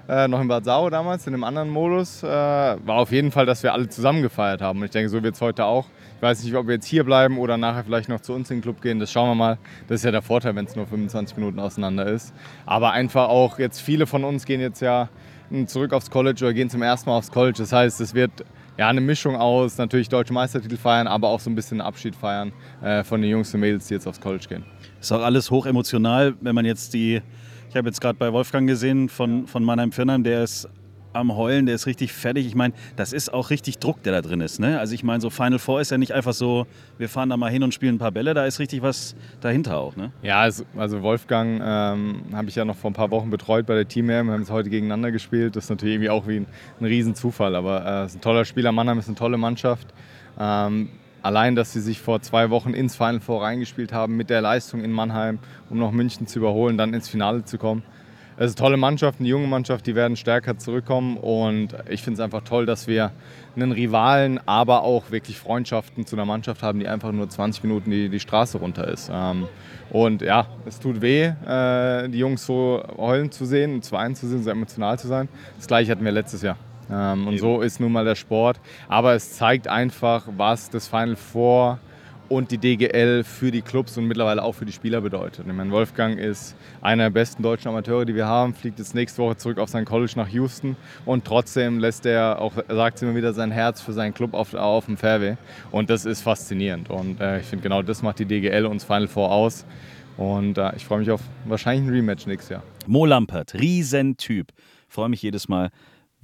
äh, 0.07 0.29
noch 0.29 0.41
in 0.41 0.49
Bad 0.49 0.65
Sau 0.67 0.91
damals, 0.91 1.27
in 1.27 1.33
einem 1.33 1.45
anderen 1.45 1.71
Modus, 1.71 2.23
äh, 2.23 2.27
war 2.27 2.97
auf 2.97 3.11
jeden 3.11 3.31
Fall, 3.31 3.47
dass 3.47 3.63
wir 3.63 3.73
alle 3.73 3.89
zusammen 3.89 4.21
gefeiert 4.21 4.61
haben. 4.61 4.81
Und 4.81 4.85
ich 4.85 4.91
denke, 4.91 5.09
so 5.09 5.23
wird 5.23 5.35
es 5.35 5.41
heute 5.41 5.65
auch 5.65 5.87
weiß 6.25 6.43
nicht, 6.43 6.55
ob 6.57 6.67
wir 6.67 6.75
jetzt 6.75 6.87
hier 6.87 7.05
bleiben 7.05 7.39
oder 7.39 7.57
nachher 7.57 7.85
vielleicht 7.85 8.09
noch 8.09 8.21
zu 8.21 8.33
uns 8.33 8.51
in 8.51 8.57
den 8.57 8.63
Club 8.63 8.83
gehen. 8.83 8.99
Das 8.99 9.13
schauen 9.13 9.29
wir 9.29 9.35
mal. 9.35 9.59
Das 9.87 10.01
ist 10.01 10.05
ja 10.05 10.11
der 10.11 10.23
Vorteil, 10.23 10.57
wenn 10.57 10.65
es 10.65 10.75
nur 10.75 10.87
25 10.87 11.37
Minuten 11.37 11.61
auseinander 11.61 12.07
ist. 12.07 12.35
Aber 12.67 12.91
einfach 12.91 13.29
auch 13.29 13.59
jetzt 13.59 13.81
viele 13.81 14.07
von 14.07 14.25
uns 14.25 14.45
gehen 14.45 14.61
jetzt 14.61 14.81
ja 14.81 15.09
zurück 15.67 15.93
aufs 15.93 16.11
College 16.11 16.45
oder 16.45 16.55
gehen 16.55 16.71
zum 16.71 16.83
ersten 16.83 17.11
Mal 17.11 17.17
aufs 17.17 17.31
College. 17.31 17.59
Das 17.59 17.73
heißt, 17.73 18.01
es 18.01 18.15
wird 18.15 18.33
ja 18.77 18.89
eine 18.89 19.01
Mischung 19.01 19.37
aus 19.37 19.79
natürlich 19.79 20.09
deutsche 20.09 20.33
Meistertitel 20.33 20.77
feiern, 20.77 21.07
aber 21.07 21.29
auch 21.29 21.39
so 21.39 21.49
ein 21.51 21.55
bisschen 21.55 21.81
Abschied 21.81 22.17
feiern 22.17 22.53
äh, 22.83 23.05
von 23.05 23.21
den 23.23 23.31
Jungs 23.31 23.55
und 23.55 23.61
Mädels, 23.61 23.87
die 23.87 23.95
jetzt 23.95 24.09
aufs 24.09 24.21
College 24.21 24.47
gehen. 24.49 24.65
Ist 25.01 25.13
auch 25.13 25.23
alles 25.23 25.51
hoch 25.51 25.67
emotional, 25.67 26.35
wenn 26.41 26.55
man 26.57 26.65
jetzt 26.65 26.95
die 26.95 27.23
ich 27.75 27.77
habe 27.77 27.89
jetzt 27.89 28.01
gerade 28.01 28.17
bei 28.17 28.33
Wolfgang 28.33 28.69
gesehen 28.69 29.09
von, 29.09 29.49
von 29.49 29.65
Mannheim-Firnheim, 29.65 30.23
der 30.23 30.45
ist 30.45 30.69
am 31.15 31.37
Heulen, 31.37 31.67
der 31.67 31.75
ist 31.75 31.87
richtig 31.87 32.13
fertig. 32.13 32.47
Ich 32.47 32.55
meine, 32.55 32.75
das 32.97 33.13
ist 33.13 33.33
auch 33.33 33.51
richtig 33.51 33.79
Druck, 33.79 34.03
der 34.03 34.13
da 34.13 34.21
drin 34.21 34.41
ist. 34.41 34.61
Ne? 34.61 34.79
Also 34.79 34.95
ich 34.95 35.05
meine, 35.05 35.21
so 35.21 35.31
Final 35.31 35.59
Four 35.59 35.81
ist 35.81 35.91
ja 35.91 35.99
nicht 35.99 36.13
einfach 36.13 36.33
so, 36.33 36.67
wir 36.99 37.09
fahren 37.09 37.31
da 37.31 37.37
mal 37.37 37.51
hin 37.51 37.63
und 37.63 37.73
spielen 37.73 37.97
ein 37.97 37.99
paar 37.99 38.13
Bälle, 38.13 38.35
da 38.35 38.45
ist 38.45 38.59
richtig 38.59 38.83
was 38.83 39.15
dahinter 39.41 39.79
auch. 39.79 39.97
Ne? 39.97 40.11
Ja, 40.23 40.41
also, 40.41 40.65
Wolfgang 41.03 41.61
ähm, 41.65 42.23
habe 42.33 42.49
ich 42.49 42.55
ja 42.57 42.65
noch 42.65 42.77
vor 42.77 42.91
ein 42.91 42.95
paar 42.95 43.11
Wochen 43.11 43.31
betreut 43.31 43.67
bei 43.67 43.75
der 43.75 43.89
Team 43.89 44.09
Wir 44.09 44.19
haben 44.19 44.43
es 44.43 44.51
heute 44.51 44.71
gegeneinander 44.71 45.13
gespielt. 45.13 45.57
Das 45.57 45.65
ist 45.65 45.71
natürlich 45.71 45.95
irgendwie 45.95 46.11
auch 46.11 46.27
wie 46.27 46.37
ein, 46.39 46.47
ein 46.81 46.85
Riesenzufall, 46.87 47.55
aber 47.55 47.85
äh, 47.85 48.07
ist 48.07 48.17
ein 48.17 48.21
toller 48.21 48.45
Spieler. 48.45 48.73
Mannheim 48.73 48.99
ist 48.99 49.09
eine 49.09 49.17
tolle 49.17 49.37
Mannschaft. 49.37 49.89
Ähm, 50.39 50.89
allein, 51.23 51.55
dass 51.55 51.73
sie 51.73 51.81
sich 51.81 52.01
vor 52.01 52.21
zwei 52.23 52.51
Wochen 52.51 52.75
ins 52.75 52.97
Final 52.97 53.21
Four 53.21 53.43
reingespielt 53.43 53.93
haben 53.93 54.17
mit 54.17 54.31
der 54.31 54.41
Leistung 54.41 54.83
in 54.83 54.91
Mannheim, 54.91 55.39
um 55.71 55.79
noch 55.79 55.93
München 55.93 56.27
zu 56.27 56.39
überholen, 56.39 56.77
dann 56.77 56.93
ins 56.95 57.09
Finale 57.09 57.45
zu 57.45 57.59
kommen 57.59 57.83
es 58.37 58.51
ist 58.51 58.59
eine 58.59 58.67
tolle 58.67 58.77
Mannschaft, 58.77 59.21
eine 59.21 59.29
junge 59.29 59.47
Mannschaft, 59.47 59.87
die 59.87 59.95
werden 59.95 60.17
stärker 60.17 60.59
zurückkommen. 60.59 61.17
Und 61.17 61.69
ich 61.89 62.03
finde 62.03 62.15
es 62.15 62.21
einfach 62.21 62.43
toll, 62.43 62.67
dass 62.67 62.87
wir 62.87 63.13
einen 63.55 63.71
Rivalen, 63.71 64.41
aber 64.47 64.83
auch 64.83 65.11
wirklich 65.11 65.39
Freundschaften 65.39 66.05
zu 66.07 66.17
einer 66.17 66.25
Mannschaft 66.25 66.63
haben, 66.63 66.81
die 66.81 66.89
einfach 66.89 67.13
nur 67.13 67.29
20 67.29 67.63
Minuten 67.63 67.91
die, 67.91 68.09
die 68.09 68.21
Straße 68.21 68.59
runter 68.59 68.89
ist. 68.89 69.11
Ähm, 69.13 69.47
und 69.91 70.23
ja, 70.23 70.49
es 70.67 70.81
tut 70.81 71.01
weh, 71.01 71.27
äh, 71.47 72.09
die 72.09 72.19
Jungs 72.19 72.45
so 72.45 72.83
heulen 72.97 73.31
zu 73.31 73.45
sehen, 73.45 73.83
zu 73.83 73.97
einen 73.97 74.17
zu 74.17 74.27
sehen, 74.27 74.43
so 74.43 74.51
emotional 74.51 74.99
zu 74.99 75.07
sein. 75.07 75.29
Das 75.57 75.69
gleiche 75.69 75.93
hatten 75.93 76.05
wir 76.05 76.13
letztes 76.13 76.43
Jahr. 76.43 76.57
Ähm, 76.91 77.29
und 77.29 77.39
so 77.39 77.61
ist 77.61 77.79
nun 77.79 77.93
mal 77.93 78.05
der 78.05 78.17
Sport. 78.17 78.61
Aber 78.89 79.15
es 79.15 79.37
zeigt 79.37 79.69
einfach, 79.69 80.27
was 80.37 80.71
das 80.71 80.89
Final 80.89 81.17
Four 81.17 81.79
und 82.29 82.51
die 82.51 82.59
DGL 82.59 83.25
für 83.25 83.51
die 83.51 83.63
Clubs 83.63 83.97
und 83.99 84.07
mittlerweile 84.07 84.43
auch 84.43 84.53
für 84.53 84.65
die 84.65 84.73
Spieler 84.73 85.01
bedeutet. 85.01 85.47
Ich 85.47 85.53
meine, 85.53 85.71
Wolfgang 85.71 86.19
ist 86.19 86.57
einer 86.81 87.05
der 87.05 87.11
besten 87.11 87.43
deutschen 87.43 87.69
Amateure, 87.69 88.05
die 88.05 88.15
wir 88.15 88.27
haben, 88.27 88.55
fliegt 88.55 88.79
jetzt 88.79 88.95
nächste 88.95 89.23
Woche 89.23 89.37
zurück 89.37 89.59
auf 89.59 89.69
sein 89.69 89.85
College 89.85 90.13
nach 90.17 90.29
Houston 90.29 90.77
und 91.05 91.25
trotzdem 91.25 91.79
lässt 91.79 92.07
er 92.07 92.41
auch, 92.41 92.55
sagt 92.69 93.03
immer 93.03 93.15
wieder, 93.15 93.33
sein 93.33 93.51
Herz 93.51 93.81
für 93.81 93.93
seinen 93.93 94.15
Club 94.15 94.35
auf, 94.35 94.55
auf 94.55 94.87
dem 94.87 94.97
Fairway 94.97 95.37
und 95.71 95.91
das 95.91 96.05
ist 96.05 96.23
faszinierend 96.23 96.91
und 96.91 97.21
äh, 97.21 97.41
ich 97.41 97.47
finde 97.47 97.63
genau 97.63 97.83
das 97.83 98.03
macht 98.03 98.19
die 98.19 98.27
DGL 98.27 98.67
uns 98.67 98.85
Final 98.85 99.09
Four 99.09 99.31
aus 99.31 99.65
und 100.17 100.59
äh, 100.59 100.75
ich 100.77 100.85
freue 100.85 101.01
mich 101.01 101.11
auf 101.11 101.21
wahrscheinlich 101.45 101.89
ein 101.89 101.95
Rematch 101.95 102.27
nächstes 102.27 102.51
Jahr. 102.51 102.63
Mo 102.87 103.07
Lampert, 103.07 103.55
Riesentyp. 103.55 104.53
Freue 104.89 105.09
mich 105.09 105.23
jedes 105.23 105.49
Mal, 105.49 105.71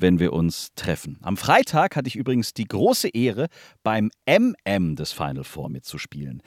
wenn 0.00 0.18
wir 0.18 0.32
uns 0.32 0.70
treffen. 0.74 1.18
Am 1.22 1.36
Freitag 1.36 1.96
hatte 1.96 2.08
ich 2.08 2.16
übrigens 2.16 2.54
die 2.54 2.66
große 2.66 3.08
Ehre, 3.08 3.48
beim 3.82 4.10
MM 4.26 4.96
des 4.96 5.12
Final 5.12 5.44
Four 5.44 5.68
mitzuspielen. 5.68 6.42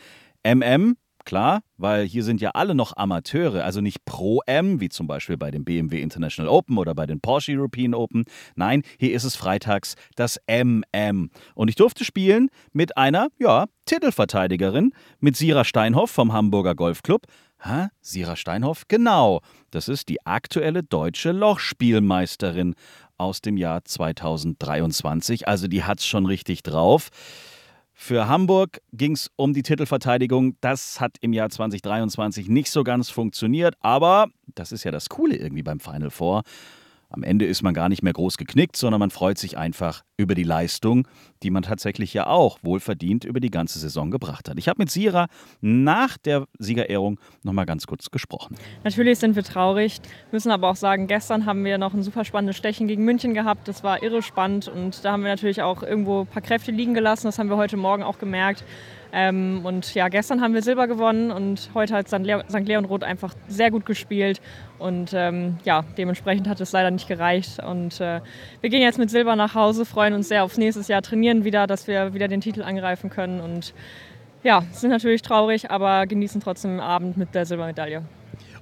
MM, 0.45 0.95
klar, 1.25 1.62
weil 1.77 2.05
hier 2.05 2.24
sind 2.24 2.41
ja 2.41 2.51
alle 2.51 2.75
noch 2.75 2.98
Amateure, 2.98 3.63
also 3.63 3.81
nicht 3.81 4.03
Pro-M, 4.05 4.79
wie 4.79 4.89
zum 4.89 5.07
Beispiel 5.07 5.38
bei 5.38 5.51
dem 5.51 5.63
BMW 5.63 6.01
International 6.01 6.50
Open 6.50 6.77
oder 6.77 6.93
bei 6.93 7.05
den 7.05 7.22
Porsche 7.22 7.53
European 7.53 7.93
Open. 7.93 8.25
Nein, 8.55 8.83
hier 9.00 9.13
ist 9.13 9.24
es 9.24 9.36
freitags 9.36 9.95
das 10.15 10.39
MM. 10.48 11.29
Und 11.55 11.69
ich 11.69 11.75
durfte 11.75 12.03
spielen 12.03 12.50
mit 12.72 12.98
einer, 12.98 13.29
ja, 13.39 13.65
Titelverteidigerin, 13.86 14.93
mit 15.19 15.36
Sira 15.36 15.63
Steinhoff 15.63 16.12
vom 16.12 16.33
Hamburger 16.33 16.75
Golfclub. 16.75 17.25
Hä? 17.62 17.88
Sira 18.01 18.36
Steinhoff? 18.36 18.83
Genau. 18.89 19.39
Das 19.72 19.88
ist 19.88 20.10
die 20.10 20.25
aktuelle 20.25 20.83
deutsche 20.83 21.31
Lochspielmeisterin 21.31 22.75
aus 23.24 23.42
dem 23.42 23.58
Jahr 23.58 23.84
2023. 23.84 25.48
Also 25.48 25.68
die 25.68 25.84
hat 25.84 26.00
es 26.00 26.06
schon 26.06 26.25
richtig 26.25 26.63
drauf. 26.63 27.10
Für 27.94 28.27
Hamburg 28.27 28.82
ging 28.92 29.13
es 29.13 29.32
um 29.36 29.53
die 29.53 29.63
Titelverteidigung. 29.63 30.58
Das 30.62 31.00
hat 31.00 31.18
im 31.22 31.32
Jahr 31.32 31.50
2023 31.50 32.50
nicht 32.50 32.70
so 32.70 32.84
ganz 32.84 33.10
funktioniert, 33.10 33.75
aber 33.82 34.27
das 34.56 34.72
ist 34.72 34.84
ja 34.84 34.92
das 34.92 35.10
Coole 35.10 35.36
irgendwie 35.38 35.63
beim 35.63 35.80
Final 35.80 36.10
Four. 36.10 36.44
Am 37.13 37.22
Ende 37.22 37.46
ist 37.46 37.62
man 37.62 37.75
gar 37.75 37.89
nicht 37.89 38.01
mehr 38.01 38.12
groß 38.12 38.38
geknickt, 38.38 38.75
sondern 38.75 39.00
man 39.00 39.12
freut 39.12 39.38
sich 39.38 39.55
einfach 39.55 40.03
über 40.17 40.34
die 40.34 40.43
Leistung, 40.43 41.08
die 41.43 41.51
man 41.51 41.62
tatsächlich 41.62 42.12
ja 42.15 42.25
auch 42.25 42.58
wohlverdient 42.63 43.24
über 43.24 43.39
die 43.39 43.51
ganze 43.51 43.77
Saison 43.77 44.10
gebracht 44.10 44.50
hat. 44.50 44.58
Ich 44.58 44.67
habe 44.67 44.82
mit 44.82 44.89
Sira 44.89 45.27
nach 45.62 46.17
der 46.17 46.48
Siegerehrung 46.58 47.20
nochmal 47.43 47.67
ganz 47.67 47.86
kurz 47.86 48.10
gesprochen. 48.10 48.55
Natürlich 48.84 49.20
sind 49.20 49.36
wir 49.36 49.43
traurig, 49.43 50.01
müssen 50.32 50.50
aber 50.50 50.72
auch 50.72 50.75
sagen, 50.75 51.05
gestern 51.05 51.46
haben 51.46 51.63
wir 51.63 51.77
noch 51.77 51.93
ein 51.93 52.01
super 52.01 52.25
spannendes 52.25 52.58
Stechen 52.58 52.88
gegen 52.88 53.05
München 53.05 53.36
gehabt. 53.36 53.67
Das 53.67 53.84
war 53.84 54.01
irre 54.01 54.24
spannend 54.24 54.67
und 54.67 55.05
da 55.05 55.12
haben 55.12 55.22
wir 55.22 55.29
natürlich 55.29 55.62
auch 55.62 55.84
irgendwo 55.84 56.22
ein 56.22 56.27
paar 56.27 56.41
Kräfte 56.41 56.72
liegen 56.72 56.96
gelassen. 56.96 57.27
Das 57.27 57.38
haben 57.38 57.50
wir 57.50 57.58
heute 57.58 57.77
Morgen 57.77 58.01
auch 58.01 58.17
gemerkt. 58.17 58.63
Ähm, 59.15 59.62
und 59.63 59.93
ja, 59.93 60.08
gestern 60.08 60.41
haben 60.41 60.55
wir 60.55 60.63
Silber 60.63 60.88
gewonnen 60.88 61.29
und 61.29 61.70
heute 61.75 61.93
hat 61.93 62.08
St. 62.08 62.17
Leon 62.24 62.86
Roth 62.86 63.03
einfach 63.03 63.36
sehr 63.48 63.70
gut 63.70 63.86
gespielt. 63.86 64.41
Und 64.79 65.12
ähm, 65.13 65.60
ja, 65.63 65.86
dementsprechend 65.98 66.50
hat 66.50 66.60
es 66.60 66.72
leider 66.72 66.89
nicht 66.89 67.08
gereicht. 67.08 67.63
Und 67.63 68.01
äh, 68.01 68.22
wir 68.62 68.70
gehen 68.72 68.82
jetzt 68.82 68.98
mit 68.98 69.12
Silber 69.12 69.36
nach 69.36 69.53
Hause, 69.53 69.86
freuen 69.86 70.15
uns 70.15 70.29
sehr 70.29 70.43
aufs 70.43 70.58
nächste 70.58 70.82
Jahr, 70.91 71.03
trainieren 71.03 71.43
wieder, 71.43 71.67
dass 71.67 71.88
wir 71.88 72.15
wieder 72.15 72.27
den 72.27 72.41
Titel 72.41 72.63
angreifen 72.63 73.12
können. 73.12 73.39
Und 73.39 73.75
ja, 74.41 74.63
sind 74.72 74.89
natürlich 74.89 75.22
traurig, 75.22 75.70
aber 75.70 76.08
genießen 76.08 76.41
trotzdem 76.41 76.72
den 76.72 76.79
Abend 76.79 77.15
mit 77.15 77.36
der 77.36 77.46
Silbermedaille. 77.46 78.01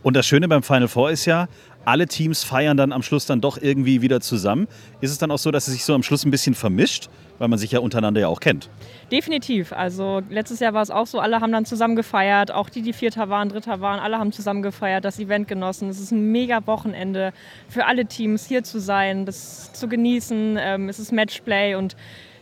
Und 0.03 0.15
das 0.15 0.25
Schöne 0.25 0.47
beim 0.47 0.63
Final 0.63 0.87
Four 0.87 1.11
ist 1.11 1.25
ja, 1.25 1.47
alle 1.85 2.07
Teams 2.07 2.43
feiern 2.43 2.77
dann 2.77 2.91
am 2.91 3.01
Schluss 3.01 3.25
dann 3.25 3.41
doch 3.41 3.57
irgendwie 3.61 4.01
wieder 4.01 4.21
zusammen. 4.21 4.67
Ist 5.01 5.11
es 5.11 5.17
dann 5.17 5.31
auch 5.31 5.37
so, 5.37 5.51
dass 5.51 5.67
es 5.67 5.73
sich 5.73 5.83
so 5.83 5.93
am 5.93 6.03
Schluss 6.03 6.25
ein 6.25 6.31
bisschen 6.31 6.53
vermischt, 6.53 7.09
weil 7.39 7.47
man 7.47 7.57
sich 7.57 7.71
ja 7.71 7.79
untereinander 7.79 8.21
ja 8.21 8.27
auch 8.27 8.39
kennt? 8.39 8.69
Definitiv. 9.11 9.73
Also 9.73 10.21
letztes 10.29 10.59
Jahr 10.59 10.73
war 10.73 10.81
es 10.81 10.91
auch 10.91 11.07
so, 11.07 11.19
alle 11.19 11.41
haben 11.41 11.51
dann 11.51 11.65
zusammen 11.65 11.95
gefeiert, 11.95 12.51
auch 12.51 12.69
die, 12.69 12.81
die 12.81 12.93
Vierter 12.93 13.29
waren, 13.29 13.49
Dritter 13.49 13.81
waren, 13.81 13.99
alle 13.99 14.19
haben 14.19 14.31
zusammen 14.31 14.61
gefeiert, 14.61 15.05
das 15.05 15.19
Event 15.19 15.47
genossen. 15.47 15.89
Es 15.89 15.99
ist 15.99 16.11
ein 16.11 16.31
mega 16.31 16.65
Wochenende 16.67 17.33
für 17.67 17.85
alle 17.85 18.05
Teams, 18.05 18.45
hier 18.45 18.63
zu 18.63 18.79
sein, 18.79 19.25
das 19.25 19.73
zu 19.73 19.87
genießen. 19.87 20.57
Ähm, 20.59 20.89
es 20.89 20.99
ist 20.99 21.11
Matchplay 21.11 21.75
und 21.75 21.95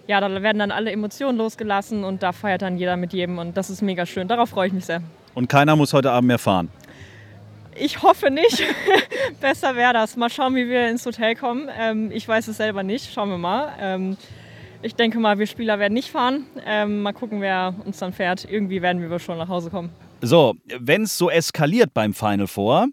ja, 0.08 0.20
da 0.20 0.42
werden 0.42 0.58
dann 0.58 0.72
alle 0.72 0.92
Emotionen 0.92 1.38
losgelassen 1.38 2.04
und 2.04 2.24
da 2.24 2.32
feiert 2.32 2.64
dann 2.64 2.78
jeder 2.78 2.98
mit 2.98 3.14
jedem 3.14 3.38
und 3.38 3.56
das 3.56 3.70
ist 3.70 3.82
mega 3.82 4.06
schön. 4.06 4.28
Darauf 4.28 4.50
freue 4.50 4.68
ich 4.68 4.74
mich 4.74 4.86
sehr. 4.86 5.02
Und 5.36 5.48
keiner 5.48 5.76
muss 5.76 5.94
heute 5.94 6.12
Abend 6.12 6.28
mehr 6.28 6.40
fahren. 6.40 6.70
Ich 7.80 8.02
hoffe 8.02 8.30
nicht. 8.30 8.64
Besser 9.42 9.76
wäre 9.76 9.94
das. 9.94 10.18
Mal 10.18 10.30
schauen, 10.30 10.56
wie 10.56 10.68
wir 10.68 10.90
ins 10.90 11.06
Hotel 11.06 11.36
kommen. 11.36 11.70
Ähm, 11.78 12.12
ich 12.12 12.28
weiß 12.28 12.48
es 12.48 12.58
selber 12.58 12.84
nicht. 12.84 13.14
Schauen 13.14 13.30
wir 13.30 13.38
mal. 13.38 13.74
Ähm, 13.80 14.18
ich 14.82 14.96
denke 14.96 15.20
mal, 15.20 15.40
wir 15.40 15.48
Spieler 15.48 15.80
werden 15.80 15.94
nicht 15.94 16.12
fahren. 16.12 16.46
Ähm, 16.66 17.02
mal 17.02 17.14
gucken, 17.14 17.42
wer 17.42 17.74
uns 17.86 17.98
dann 17.98 18.14
fährt. 18.14 18.46
Irgendwie 18.50 18.82
werden 18.82 19.02
wir 19.02 19.20
schon 19.20 19.38
nach 19.38 19.48
Hause 19.48 19.70
kommen. 19.70 19.90
So, 20.22 20.56
wenn 20.78 21.04
es 21.04 21.18
so 21.18 21.30
eskaliert 21.30 21.94
beim 21.94 22.14
Final 22.14 22.48
Four, 22.48 22.88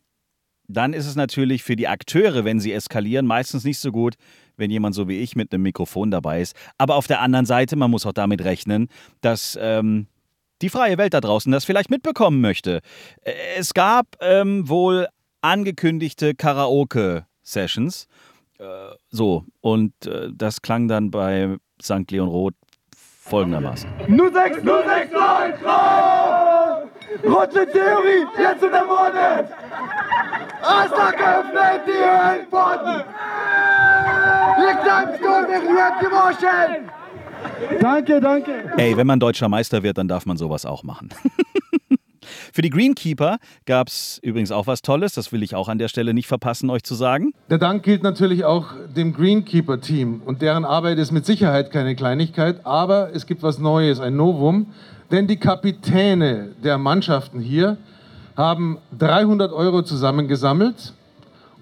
dann 0.69 0.93
ist 0.93 1.07
es 1.07 1.17
natürlich 1.17 1.63
für 1.63 1.77
die 1.77 1.89
Akteure, 1.89 2.45
wenn 2.45 2.61
sie 2.61 2.73
eskalieren, 2.73 3.27
meistens 3.27 3.65
nicht 3.65 3.79
so 3.79 3.93
gut, 3.93 4.15
wenn 4.57 4.71
jemand 4.71 4.95
so 4.95 5.09
wie 5.09 5.19
ich 5.19 5.37
mit 5.37 5.53
einem 5.53 5.63
Mikrofon 5.63 6.11
dabei 6.11 6.41
ist. 6.41 6.57
Aber 6.79 6.97
auf 6.97 7.07
der 7.07 7.21
anderen 7.21 7.47
Seite, 7.47 7.77
man 7.77 7.91
muss 7.91 8.07
auch 8.07 8.13
damit 8.13 8.45
rechnen, 8.45 8.89
dass 9.21 9.59
ähm, 9.61 10.07
die 10.63 10.69
freie 10.69 10.99
Welt 10.99 11.15
da 11.15 11.21
draußen 11.21 11.53
das 11.53 11.65
vielleicht 11.65 11.91
mitbekommen 11.91 12.41
möchte. 12.41 12.81
Es 13.57 13.75
gab 13.75 14.07
ähm, 14.21 14.69
wohl 14.69 15.09
angekündigte 15.41 16.35
Karaoke-Sessions. 16.35 18.07
Äh, 18.59 18.65
so, 19.11 19.45
und 19.61 19.93
äh, 20.07 20.29
das 20.35 20.63
klang 20.63 20.89
dann 20.89 21.11
bei 21.11 21.57
St. 21.83 22.11
Leon 22.11 22.29
Roth 22.29 22.55
folgendermaßen. 22.95 23.89
06, 24.09 24.63
06, 24.63 25.13
9, 25.13 25.55
Rotsche 27.25 27.67
Theorie, 27.67 28.27
jetzt 28.39 28.63
in 28.63 28.71
der 28.73 28.85
Monat! 28.85 29.51
Asla 30.63 31.11
geöffnet, 31.11 31.83
die 31.87 31.93
Höhlenpforten! 31.93 33.05
Am 34.89 35.15
Stuhl, 35.17 35.49
wir 35.49 35.61
die 36.01 36.07
Moschen! 36.07 36.91
Danke, 37.81 38.21
danke. 38.21 38.53
Ey, 38.77 38.97
wenn 38.97 39.07
man 39.07 39.21
deutscher 39.21 39.49
Meister 39.49 39.83
wird, 39.83 39.99
dann 39.99 40.09
darf 40.09 40.27
man 40.27 40.37
sowas 40.37 40.67
auch 40.67 40.83
machen. 40.83 41.11
Für 42.53 42.63
die 42.63 42.71
Greenkeeper 42.71 43.39
gab 43.67 43.89
es 43.89 44.19
übrigens 44.23 44.51
auch 44.51 44.67
was 44.67 44.83
Tolles, 44.83 45.15
das 45.15 45.33
will 45.33 45.43
ich 45.43 45.55
auch 45.55 45.69
an 45.69 45.79
der 45.79 45.89
Stelle 45.89 46.15
nicht 46.15 46.27
verpassen, 46.27 46.71
euch 46.71 46.83
zu 46.83 46.95
sagen. 46.95 47.33
Der 47.51 47.59
Dank 47.59 47.83
gilt 47.83 48.03
natürlich 48.03 48.45
auch 48.45 48.69
dem 48.97 49.13
Greenkeeper-Team 49.13 50.23
und 50.25 50.43
deren 50.43 50.65
Arbeit 50.65 50.99
ist 50.99 51.13
mit 51.13 51.27
Sicherheit 51.27 51.71
keine 51.71 51.95
Kleinigkeit, 51.95 52.65
aber 52.65 53.15
es 53.15 53.27
gibt 53.27 53.43
was 53.43 53.59
Neues, 53.59 54.01
ein 54.01 54.17
Novum, 54.17 54.67
denn 55.11 55.27
die 55.27 55.37
Kapitäne 55.37 56.53
der 56.65 56.79
Mannschaften 56.79 57.41
hier 57.41 57.77
haben 58.37 58.79
300 58.99 59.53
Euro 59.53 59.83
zusammengesammelt 59.83 60.95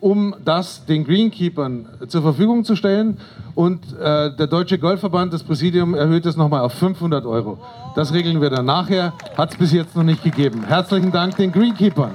um 0.05 0.35
das 0.45 0.85
den 0.85 1.03
Greenkeepern 1.05 1.89
zur 2.09 2.21
Verfügung 2.21 2.63
zu 2.63 2.77
stellen. 2.77 3.17
Und 3.55 3.81
äh, 3.99 4.37
der 4.37 4.49
Deutsche 4.49 4.79
Golfverband, 4.79 5.33
das 5.33 5.43
Präsidium, 5.43 5.95
erhöht 5.95 6.27
es 6.27 6.37
nochmal 6.37 6.61
auf 6.61 6.75
500 6.75 7.25
Euro. 7.25 7.59
Das 7.97 8.13
regeln 8.13 8.43
wir 8.43 8.51
dann 8.51 8.67
nachher. 8.67 9.15
Hat 9.35 9.53
es 9.53 9.57
bis 9.57 9.73
jetzt 9.73 9.97
noch 9.97 10.03
nicht 10.03 10.23
gegeben. 10.23 10.63
Herzlichen 10.67 11.11
Dank 11.11 11.37
den 11.37 11.53
Greenkeepern. 11.53 12.11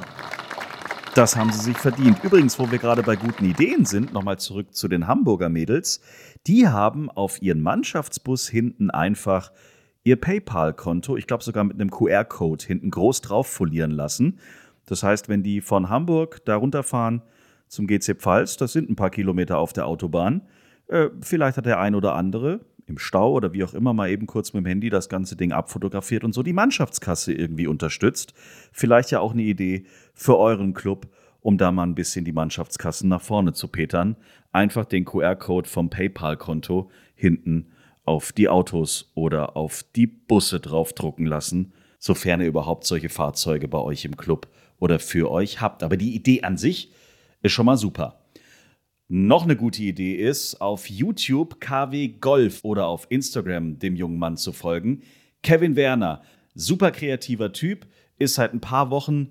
Das 1.16 1.36
haben 1.36 1.52
sie 1.52 1.62
sich 1.62 1.78
verdient. 1.78 2.24
Übrigens, 2.24 2.60
wo 2.60 2.70
wir 2.70 2.78
gerade 2.78 3.02
bei 3.02 3.16
guten 3.16 3.46
Ideen 3.46 3.86
sind, 3.86 4.14
nochmal 4.14 4.38
zurück 4.38 4.76
zu 4.76 4.88
den 4.88 5.08
Hamburger 5.08 5.50
Mädels. 5.50 6.00
Die 6.46 6.68
haben 6.68 7.10
auf 7.10 7.42
ihren 7.42 7.62
Mannschaftsbus 7.62 8.48
hinten 8.48 8.92
einfach 8.92 9.52
ihr 10.04 10.22
PayPal-Konto, 10.22 11.18
ich 11.18 11.26
glaube 11.26 11.44
sogar 11.44 11.64
mit 11.64 11.82
einem 11.82 11.90
QR-Code 11.90 12.64
hinten 12.64 12.92
groß 12.92 13.22
drauf 13.22 13.48
folieren 13.48 13.90
lassen. 13.90 14.38
Das 14.86 15.02
heißt, 15.02 15.28
wenn 15.28 15.42
die 15.42 15.62
von 15.62 15.90
Hamburg 15.90 16.46
da 16.46 16.56
runterfahren, 16.56 17.24
zum 17.70 17.88
GC 17.88 18.16
Pfalz. 18.18 18.58
Das 18.58 18.74
sind 18.74 18.90
ein 18.90 18.96
paar 18.96 19.10
Kilometer 19.10 19.58
auf 19.58 19.72
der 19.72 19.88
Autobahn. 19.88 20.42
Äh, 20.88 21.10
vielleicht 21.22 21.58
hat 21.58 21.66
der 21.66 21.80
ein 21.80 21.96
oder 21.96 22.16
andere 22.16 22.60
im 22.88 22.98
Stau 22.98 23.32
oder 23.32 23.54
wie 23.54 23.64
auch 23.64 23.74
immer 23.74 23.94
mal 23.94 24.10
eben 24.10 24.26
kurz 24.26 24.52
mit 24.52 24.66
dem 24.66 24.68
Handy 24.68 24.90
das 24.90 25.08
ganze 25.08 25.36
Ding 25.36 25.52
abfotografiert 25.52 26.24
und 26.24 26.34
so 26.34 26.44
die 26.44 26.54
Mannschaftskasse 26.54 27.32
irgendwie 27.32 27.68
unterstützt. 27.68 28.34
Vielleicht 28.74 29.12
ja 29.12 29.20
auch 29.20 29.34
eine 29.34 29.44
Idee 29.44 29.86
für 30.14 30.38
euren 30.38 30.74
Club, 30.74 31.08
um 31.42 31.58
da 31.58 31.72
mal 31.72 31.84
ein 31.84 31.96
bisschen 31.96 32.26
die 32.26 32.34
Mannschaftskassen 32.34 33.08
nach 33.08 33.22
vorne 33.22 33.54
zu 33.54 33.68
petern. 33.68 34.18
Einfach 34.52 34.86
den 34.86 35.06
QR-Code 35.06 35.70
vom 35.70 35.90
PayPal-Konto 35.90 36.90
hinten 37.16 37.72
auf 38.04 38.32
die 38.32 38.50
Autos 38.50 39.12
oder 39.14 39.56
auf 39.56 39.84
die 39.96 40.08
Busse 40.08 40.60
draufdrucken 40.60 41.28
lassen, 41.28 41.74
sofern 42.00 42.42
ihr 42.42 42.48
überhaupt 42.48 42.86
solche 42.86 43.10
Fahrzeuge 43.10 43.68
bei 43.68 43.78
euch 43.78 44.04
im 44.06 44.18
Club 44.18 44.48
oder 44.80 44.98
für 44.98 45.30
euch 45.30 45.62
habt. 45.62 45.84
Aber 45.84 45.96
die 45.96 46.16
Idee 46.16 46.42
an 46.42 46.58
sich 46.58 46.92
ist 47.42 47.52
schon 47.52 47.66
mal 47.66 47.78
super. 47.78 48.22
Noch 49.08 49.44
eine 49.44 49.56
gute 49.56 49.82
Idee 49.82 50.16
ist, 50.16 50.62
auf 50.62 50.90
YouTube 50.90 51.60
KW 51.60 52.10
Golf 52.10 52.64
oder 52.64 52.88
auf 52.88 53.08
Instagram 53.10 53.80
dem 53.80 53.96
jungen 53.96 54.20
Mann 54.20 54.38
zu 54.38 54.52
folgen. 54.52 55.02
Kevin 55.42 55.76
Werner, 55.76 56.22
super 56.54 56.92
kreativer 56.92 57.52
Typ, 57.52 57.88
ist 58.20 58.36
seit 58.36 58.54
ein 58.54 58.62
paar 58.62 58.92
Wochen 58.92 59.30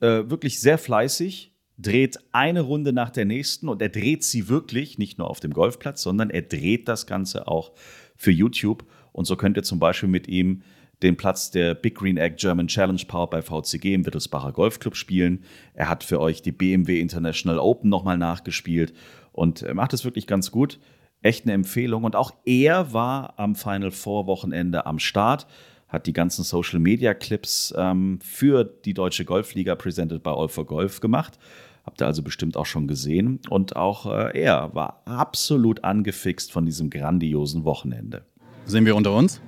äh, 0.00 0.28
wirklich 0.28 0.60
sehr 0.60 0.76
fleißig, 0.76 1.54
dreht 1.78 2.18
eine 2.32 2.60
Runde 2.60 2.92
nach 2.92 3.10
der 3.10 3.24
nächsten 3.24 3.68
und 3.68 3.80
er 3.80 3.88
dreht 3.88 4.24
sie 4.24 4.48
wirklich, 4.48 4.98
nicht 4.98 5.18
nur 5.18 5.30
auf 5.30 5.40
dem 5.40 5.52
Golfplatz, 5.52 6.02
sondern 6.02 6.30
er 6.30 6.42
dreht 6.42 6.88
das 6.88 7.06
Ganze 7.06 7.48
auch 7.48 7.72
für 8.16 8.30
YouTube. 8.30 8.84
Und 9.12 9.24
so 9.24 9.36
könnt 9.36 9.56
ihr 9.56 9.62
zum 9.62 9.78
Beispiel 9.78 10.08
mit 10.08 10.28
ihm 10.28 10.62
den 11.04 11.16
Platz 11.16 11.50
der 11.50 11.74
Big 11.74 11.94
Green 11.94 12.16
Egg 12.16 12.36
German 12.38 12.66
Challenge 12.66 13.02
Power 13.06 13.28
bei 13.28 13.42
VCG 13.42 13.94
im 13.94 14.06
Wittelsbacher 14.06 14.52
Golfclub 14.52 14.96
spielen. 14.96 15.44
Er 15.74 15.88
hat 15.88 16.02
für 16.02 16.18
euch 16.18 16.42
die 16.42 16.50
BMW 16.50 16.98
International 17.00 17.58
Open 17.58 17.90
nochmal 17.90 18.16
nachgespielt 18.16 18.94
und 19.30 19.62
er 19.62 19.74
macht 19.74 19.92
es 19.92 20.04
wirklich 20.04 20.26
ganz 20.26 20.50
gut. 20.50 20.80
Echt 21.20 21.44
eine 21.44 21.52
Empfehlung. 21.52 22.04
Und 22.04 22.16
auch 22.16 22.32
er 22.44 22.92
war 22.92 23.34
am 23.38 23.54
Final 23.54 23.90
Four 23.90 24.26
Wochenende 24.26 24.86
am 24.86 24.98
Start, 24.98 25.46
hat 25.88 26.06
die 26.06 26.12
ganzen 26.12 26.42
Social 26.42 26.80
Media 26.80 27.14
Clips 27.14 27.74
ähm, 27.76 28.18
für 28.22 28.64
die 28.64 28.94
Deutsche 28.94 29.24
Golfliga 29.24 29.74
presented 29.74 30.22
by 30.22 30.30
All 30.30 30.48
for 30.48 30.66
Golf 30.66 31.00
gemacht. 31.00 31.38
Habt 31.84 32.00
ihr 32.00 32.06
also 32.06 32.22
bestimmt 32.22 32.56
auch 32.56 32.66
schon 32.66 32.88
gesehen. 32.88 33.40
Und 33.50 33.76
auch 33.76 34.06
äh, 34.06 34.40
er 34.40 34.74
war 34.74 35.02
absolut 35.04 35.84
angefixt 35.84 36.50
von 36.50 36.64
diesem 36.64 36.88
grandiosen 36.88 37.64
Wochenende. 37.64 38.24
Sind 38.64 38.86
wir 38.86 38.96
unter 38.96 39.12
uns? 39.12 39.42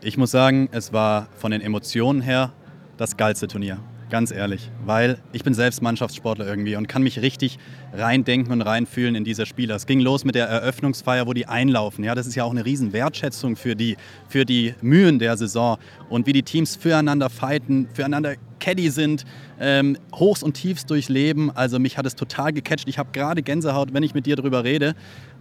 Ich 0.00 0.16
muss 0.16 0.30
sagen, 0.30 0.68
es 0.70 0.92
war 0.92 1.28
von 1.36 1.50
den 1.50 1.60
Emotionen 1.60 2.20
her 2.20 2.52
das 2.98 3.16
geilste 3.16 3.48
Turnier. 3.48 3.78
Ganz 4.10 4.30
ehrlich. 4.30 4.70
Weil 4.86 5.18
ich 5.32 5.42
bin 5.42 5.54
selbst 5.54 5.82
Mannschaftssportler 5.82 6.46
irgendwie 6.46 6.76
und 6.76 6.86
kann 6.86 7.02
mich 7.02 7.20
richtig 7.20 7.58
reindenken 7.92 8.52
und 8.52 8.62
reinfühlen 8.62 9.16
in 9.16 9.24
diese 9.24 9.44
Spieler. 9.44 9.74
Es 9.74 9.86
ging 9.86 9.98
los 9.98 10.24
mit 10.24 10.36
der 10.36 10.46
Eröffnungsfeier, 10.46 11.26
wo 11.26 11.32
die 11.32 11.46
einlaufen. 11.46 12.04
Ja, 12.04 12.14
das 12.14 12.28
ist 12.28 12.36
ja 12.36 12.44
auch 12.44 12.52
eine 12.52 12.64
riesen 12.64 12.92
Wertschätzung 12.92 13.56
für 13.56 13.74
die, 13.74 13.96
für 14.28 14.44
die 14.44 14.74
Mühen 14.80 15.18
der 15.18 15.36
Saison 15.36 15.78
und 16.08 16.26
wie 16.26 16.32
die 16.32 16.44
Teams 16.44 16.76
füreinander 16.76 17.28
fighten, 17.28 17.88
füreinander 17.92 18.36
Caddy 18.60 18.90
sind, 18.90 19.24
ähm, 19.60 19.98
Hochs 20.14 20.42
und 20.42 20.54
Tiefs 20.54 20.86
durchleben. 20.86 21.50
Also 21.54 21.78
mich 21.78 21.98
hat 21.98 22.06
es 22.06 22.14
total 22.14 22.52
gecatcht. 22.52 22.88
Ich 22.88 22.98
habe 22.98 23.10
gerade 23.12 23.42
Gänsehaut, 23.42 23.92
wenn 23.92 24.02
ich 24.02 24.14
mit 24.14 24.26
dir 24.26 24.36
darüber 24.36 24.64
rede. 24.64 24.94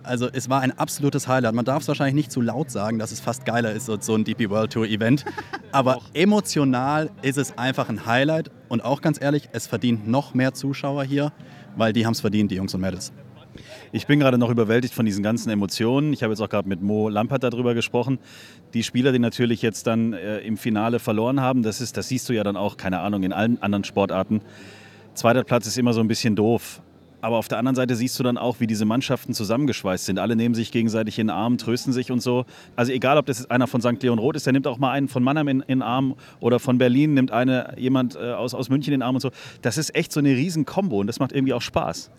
Also 0.07 0.29
es 0.31 0.49
war 0.49 0.61
ein 0.61 0.71
absolutes 0.77 1.27
Highlight. 1.27 1.53
Man 1.53 1.65
darf 1.65 1.81
es 1.81 1.87
wahrscheinlich 1.87 2.15
nicht 2.15 2.31
zu 2.31 2.41
laut 2.41 2.71
sagen, 2.71 2.97
dass 2.97 3.11
es 3.11 3.19
fast 3.19 3.45
geiler 3.45 3.73
ist, 3.73 3.85
so 3.85 4.15
ein 4.15 4.23
DP 4.23 4.49
World 4.49 4.71
Tour 4.71 4.87
Event. 4.87 5.25
Aber 5.71 5.99
emotional 6.13 7.09
ist 7.21 7.37
es 7.37 7.57
einfach 7.57 7.89
ein 7.89 8.05
Highlight. 8.05 8.49
Und 8.69 8.83
auch 8.83 9.01
ganz 9.01 9.21
ehrlich, 9.21 9.49
es 9.51 9.67
verdient 9.67 10.07
noch 10.07 10.33
mehr 10.33 10.53
Zuschauer 10.53 11.03
hier, 11.03 11.33
weil 11.75 11.91
die 11.91 12.05
haben 12.05 12.13
es 12.13 12.21
verdient, 12.21 12.51
die 12.51 12.55
Jungs 12.55 12.73
und 12.73 12.81
Mädels. 12.81 13.11
Ich 13.91 14.07
bin 14.07 14.19
gerade 14.19 14.37
noch 14.37 14.49
überwältigt 14.49 14.93
von 14.93 15.05
diesen 15.05 15.23
ganzen 15.23 15.49
Emotionen. 15.49 16.13
Ich 16.13 16.23
habe 16.23 16.31
jetzt 16.31 16.41
auch 16.41 16.49
gerade 16.49 16.69
mit 16.69 16.81
Mo 16.81 17.09
Lampert 17.09 17.43
darüber 17.43 17.73
gesprochen. 17.73 18.19
Die 18.73 18.83
Spieler, 18.83 19.11
die 19.11 19.19
natürlich 19.19 19.61
jetzt 19.61 19.87
dann 19.87 20.13
äh, 20.13 20.39
im 20.39 20.57
Finale 20.57 20.99
verloren 20.99 21.41
haben, 21.41 21.63
das, 21.63 21.81
ist, 21.81 21.97
das 21.97 22.07
siehst 22.07 22.29
du 22.29 22.33
ja 22.33 22.43
dann 22.43 22.55
auch, 22.55 22.77
keine 22.77 22.99
Ahnung, 22.99 23.23
in 23.23 23.33
allen 23.33 23.61
anderen 23.61 23.83
Sportarten. 23.83 24.41
Zweiter 25.13 25.43
Platz 25.43 25.65
ist 25.67 25.77
immer 25.77 25.93
so 25.93 25.99
ein 25.99 26.07
bisschen 26.07 26.35
doof. 26.35 26.81
Aber 27.27 27.39
auf 27.39 27.49
der 27.49 27.57
anderen 27.57 27.75
Seite 27.75 27.93
siehst 27.97 28.17
du 28.17 28.23
dann 28.23 28.37
auch, 28.37 28.61
wie 28.61 28.67
diese 28.67 28.85
Mannschaften 28.85 29.33
zusammengeschweißt 29.33 30.05
sind. 30.05 30.17
Alle 30.17 30.37
nehmen 30.37 30.55
sich 30.55 30.71
gegenseitig 30.71 31.19
in 31.19 31.27
den 31.27 31.35
Arm, 31.35 31.57
trösten 31.57 31.91
sich 31.91 32.09
und 32.09 32.21
so. 32.21 32.45
Also 32.77 32.93
egal, 32.93 33.17
ob 33.17 33.25
das 33.25 33.51
einer 33.51 33.67
von 33.67 33.81
St. 33.81 34.01
Leon 34.01 34.17
Roth 34.17 34.37
ist, 34.37 34.45
der 34.45 34.53
nimmt 34.53 34.65
auch 34.65 34.77
mal 34.77 34.93
einen 34.93 35.09
von 35.09 35.23
Mannheim 35.23 35.49
in, 35.49 35.59
in 35.59 35.79
den 35.79 35.81
Arm 35.81 36.15
oder 36.39 36.57
von 36.57 36.77
Berlin 36.77 37.15
nimmt 37.15 37.31
eine, 37.31 37.73
jemand 37.77 38.15
äh, 38.15 38.31
aus, 38.31 38.53
aus 38.53 38.69
München 38.69 38.93
in 38.93 39.01
den 39.01 39.05
Arm 39.05 39.15
und 39.15 39.19
so. 39.19 39.31
Das 39.61 39.77
ist 39.77 39.93
echt 39.93 40.13
so 40.13 40.21
eine 40.21 40.29
riesen 40.29 40.63
Kombo 40.63 41.01
und 41.01 41.07
das 41.07 41.19
macht 41.19 41.33
irgendwie 41.33 41.51
auch 41.51 41.61
Spaß. 41.61 42.11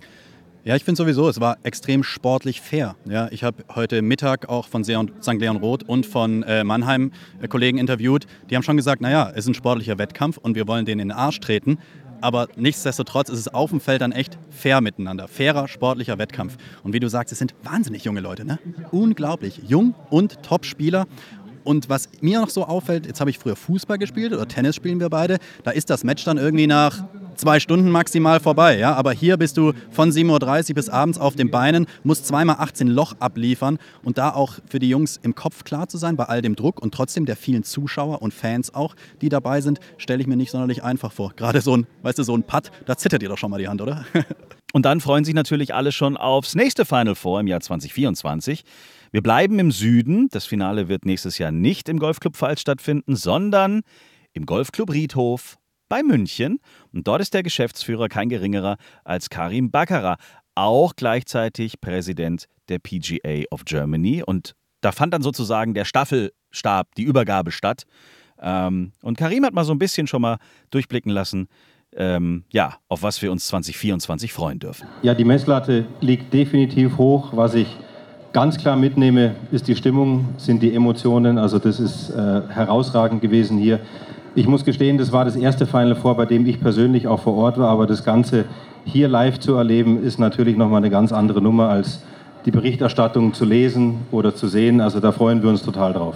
Ja, 0.64 0.76
ich 0.76 0.84
finde 0.84 0.98
sowieso, 0.98 1.26
es 1.30 1.40
war 1.40 1.56
extrem 1.62 2.02
sportlich 2.02 2.60
fair. 2.60 2.94
Ja, 3.08 3.28
ich 3.30 3.44
habe 3.44 3.64
heute 3.74 4.02
Mittag 4.02 4.50
auch 4.50 4.68
von 4.68 4.84
St. 4.84 5.38
Leon 5.38 5.56
Roth 5.56 5.84
und 5.84 6.04
von 6.04 6.42
äh, 6.42 6.64
Mannheim 6.64 7.12
äh, 7.40 7.48
Kollegen 7.48 7.78
interviewt. 7.78 8.26
Die 8.50 8.56
haben 8.56 8.62
schon 8.62 8.76
gesagt, 8.76 9.00
naja, 9.00 9.30
es 9.30 9.44
ist 9.44 9.48
ein 9.48 9.54
sportlicher 9.54 9.96
Wettkampf 9.96 10.36
und 10.36 10.54
wir 10.54 10.68
wollen 10.68 10.84
den 10.84 10.98
in 10.98 11.08
den 11.08 11.16
Arsch 11.16 11.40
treten. 11.40 11.78
Aber 12.20 12.48
nichtsdestotrotz 12.56 13.28
ist 13.28 13.38
es 13.38 13.48
auf 13.48 13.70
dem 13.70 13.80
Feld 13.80 14.00
dann 14.00 14.12
echt 14.12 14.38
fair 14.50 14.80
miteinander. 14.80 15.28
Fairer, 15.28 15.68
sportlicher 15.68 16.18
Wettkampf. 16.18 16.56
Und 16.82 16.92
wie 16.92 17.00
du 17.00 17.08
sagst, 17.08 17.32
es 17.32 17.38
sind 17.38 17.54
wahnsinnig 17.62 18.04
junge 18.04 18.20
Leute. 18.20 18.44
Ne? 18.44 18.58
Unglaublich. 18.90 19.60
Jung 19.66 19.94
und 20.10 20.42
Top-Spieler. 20.42 21.06
Und 21.64 21.88
was 21.88 22.08
mir 22.20 22.40
noch 22.40 22.48
so 22.48 22.64
auffällt, 22.64 23.06
jetzt 23.06 23.20
habe 23.20 23.30
ich 23.30 23.38
früher 23.38 23.56
Fußball 23.56 23.98
gespielt 23.98 24.32
oder 24.32 24.48
Tennis 24.48 24.74
spielen 24.74 25.00
wir 25.00 25.10
beide, 25.10 25.38
da 25.64 25.70
ist 25.70 25.90
das 25.90 26.02
Match 26.02 26.24
dann 26.24 26.38
irgendwie 26.38 26.66
nach 26.66 27.04
zwei 27.38 27.60
Stunden 27.60 27.90
maximal 27.90 28.40
vorbei. 28.40 28.78
Ja? 28.78 28.94
Aber 28.94 29.12
hier 29.12 29.36
bist 29.36 29.56
du 29.56 29.72
von 29.90 30.10
7.30 30.10 30.70
Uhr 30.70 30.74
bis 30.74 30.88
abends 30.88 31.18
auf 31.18 31.36
den 31.36 31.50
Beinen, 31.50 31.86
musst 32.04 32.26
zweimal 32.26 32.56
18 32.58 32.88
Loch 32.88 33.14
abliefern 33.20 33.78
und 34.02 34.18
da 34.18 34.30
auch 34.30 34.54
für 34.68 34.78
die 34.78 34.88
Jungs 34.88 35.18
im 35.22 35.34
Kopf 35.34 35.64
klar 35.64 35.88
zu 35.88 35.98
sein 35.98 36.16
bei 36.16 36.24
all 36.24 36.42
dem 36.42 36.56
Druck 36.56 36.82
und 36.82 36.92
trotzdem 36.92 37.26
der 37.26 37.36
vielen 37.36 37.62
Zuschauer 37.62 38.22
und 38.22 38.34
Fans 38.34 38.74
auch, 38.74 38.94
die 39.20 39.28
dabei 39.28 39.60
sind, 39.60 39.80
stelle 39.96 40.20
ich 40.20 40.26
mir 40.26 40.36
nicht 40.36 40.50
sonderlich 40.50 40.82
einfach 40.82 41.12
vor. 41.12 41.32
Gerade 41.36 41.60
so 41.60 41.76
ein, 41.76 41.86
weißt 42.02 42.18
du, 42.18 42.22
so 42.22 42.36
ein 42.36 42.42
Putt, 42.42 42.70
da 42.86 42.96
zittert 42.96 43.22
dir 43.22 43.28
doch 43.28 43.38
schon 43.38 43.50
mal 43.50 43.58
die 43.58 43.68
Hand, 43.68 43.80
oder? 43.80 44.04
und 44.72 44.84
dann 44.84 45.00
freuen 45.00 45.24
sich 45.24 45.34
natürlich 45.34 45.74
alle 45.74 45.92
schon 45.92 46.16
aufs 46.16 46.54
nächste 46.54 46.84
Final 46.84 47.14
Four 47.14 47.40
im 47.40 47.46
Jahr 47.46 47.60
2024. 47.60 48.64
Wir 49.10 49.22
bleiben 49.22 49.58
im 49.58 49.70
Süden. 49.70 50.28
Das 50.30 50.44
Finale 50.44 50.88
wird 50.88 51.06
nächstes 51.06 51.38
Jahr 51.38 51.50
nicht 51.50 51.88
im 51.88 51.98
Golfclub 51.98 52.36
Pfalz 52.36 52.60
stattfinden, 52.60 53.16
sondern 53.16 53.82
im 54.32 54.44
Golfclub 54.44 54.92
Riedhof 54.92 55.57
bei 55.88 56.02
München. 56.02 56.60
Und 56.92 57.06
dort 57.06 57.20
ist 57.20 57.34
der 57.34 57.42
Geschäftsführer 57.42 58.08
kein 58.08 58.28
geringerer 58.28 58.76
als 59.04 59.30
Karim 59.30 59.70
Baccarat, 59.70 60.18
auch 60.54 60.94
gleichzeitig 60.96 61.80
Präsident 61.80 62.46
der 62.68 62.78
PGA 62.78 63.44
of 63.50 63.64
Germany. 63.64 64.22
Und 64.24 64.54
da 64.80 64.92
fand 64.92 65.14
dann 65.14 65.22
sozusagen 65.22 65.74
der 65.74 65.84
Staffelstab, 65.84 66.94
die 66.96 67.04
Übergabe 67.04 67.52
statt. 67.52 67.84
Ähm, 68.40 68.92
und 69.02 69.18
Karim 69.18 69.44
hat 69.44 69.54
mal 69.54 69.64
so 69.64 69.72
ein 69.72 69.78
bisschen 69.78 70.06
schon 70.06 70.22
mal 70.22 70.38
durchblicken 70.70 71.10
lassen, 71.10 71.48
ähm, 71.96 72.44
ja, 72.52 72.76
auf 72.88 73.02
was 73.02 73.20
wir 73.22 73.32
uns 73.32 73.46
2024 73.48 74.32
freuen 74.32 74.58
dürfen. 74.58 74.86
Ja, 75.02 75.14
die 75.14 75.24
Messlatte 75.24 75.86
liegt 76.00 76.32
definitiv 76.32 76.98
hoch. 76.98 77.30
Was 77.32 77.54
ich 77.54 77.76
ganz 78.32 78.58
klar 78.58 78.76
mitnehme, 78.76 79.36
ist 79.50 79.68
die 79.68 79.74
Stimmung, 79.74 80.34
sind 80.36 80.62
die 80.62 80.74
Emotionen. 80.74 81.38
Also 81.38 81.58
das 81.58 81.80
ist 81.80 82.10
äh, 82.10 82.42
herausragend 82.48 83.22
gewesen 83.22 83.58
hier. 83.58 83.80
Ich 84.38 84.46
muss 84.46 84.64
gestehen, 84.64 84.98
das 84.98 85.10
war 85.10 85.24
das 85.24 85.34
erste 85.34 85.66
Final 85.66 85.96
Four, 85.96 86.16
bei 86.16 86.24
dem 86.24 86.46
ich 86.46 86.60
persönlich 86.60 87.08
auch 87.08 87.18
vor 87.18 87.34
Ort 87.34 87.58
war, 87.58 87.70
aber 87.70 87.88
das 87.88 88.04
Ganze 88.04 88.44
hier 88.84 89.08
live 89.08 89.40
zu 89.40 89.56
erleben, 89.56 90.00
ist 90.00 90.20
natürlich 90.20 90.56
nochmal 90.56 90.78
eine 90.78 90.90
ganz 90.90 91.12
andere 91.12 91.42
Nummer 91.42 91.70
als 91.70 92.04
die 92.44 92.52
Berichterstattung 92.52 93.34
zu 93.34 93.44
lesen 93.44 93.96
oder 94.12 94.36
zu 94.36 94.46
sehen. 94.46 94.80
Also 94.80 95.00
da 95.00 95.10
freuen 95.10 95.42
wir 95.42 95.50
uns 95.50 95.64
total 95.64 95.92
drauf. 95.92 96.14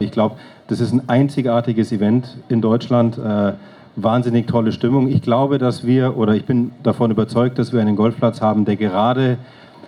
Ich 0.00 0.10
glaube, 0.10 0.34
das 0.66 0.80
ist 0.80 0.92
ein 0.92 1.08
einzigartiges 1.08 1.92
Event 1.92 2.38
in 2.48 2.60
Deutschland. 2.60 3.18
Äh, 3.18 3.52
wahnsinnig 3.94 4.48
tolle 4.48 4.72
Stimmung. 4.72 5.06
Ich 5.06 5.22
glaube, 5.22 5.58
dass 5.58 5.86
wir, 5.86 6.16
oder 6.16 6.34
ich 6.34 6.44
bin 6.44 6.72
davon 6.82 7.12
überzeugt, 7.12 7.56
dass 7.60 7.72
wir 7.72 7.80
einen 7.80 7.94
Golfplatz 7.94 8.40
haben, 8.40 8.64
der 8.64 8.74
gerade 8.74 9.38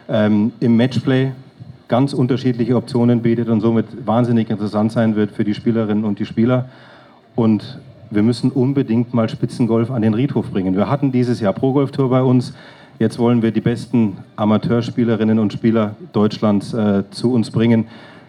ähm, 0.09 0.53
im 0.61 0.77
Matchplay 0.77 1.33
ganz 1.89 2.13
unterschiedliche 2.13 2.77
Optionen 2.77 3.23
bietet 3.23 3.49
und 3.49 3.61
somit 3.61 3.87
wahnsinnig 4.07 4.51
interessant 4.51 4.93
sein 4.93 5.17
wird 5.17 5.33
für 5.33 5.43
die 5.43 5.55
Spielerinnen 5.55 6.05
und 6.05 6.21
die 6.21 6.27
Spieler. 6.27 6.69
Und 7.35 7.79
wir 8.11 8.23
müssen 8.23 8.51
unbedingt 8.51 9.15
mal 9.15 9.29
Spitzengolf 9.29 9.91
an 9.91 10.03
den 10.03 10.15
Riedhof 10.15 10.51
bringen. 10.51 10.77
Wir 10.77 10.89
hatten 10.89 11.13
dieses 11.13 11.41
Jahr 11.41 11.53
Pro 11.53 11.73
Golf 11.73 11.93
Tour 11.93 12.11
bei 12.11 12.23
uns. 12.23 12.55
Jetzt 12.99 13.19
wollen 13.19 13.41
wir 13.41 13.51
die 13.51 13.61
besten 13.61 14.19
Amateurspielerinnen 14.37 15.39
und 15.39 15.53
Spieler 15.53 15.97
Deutschlands 16.13 16.75
äh, 16.75 17.05
zu 17.11 17.33
uns 17.33 17.51
bringen. 17.51 17.87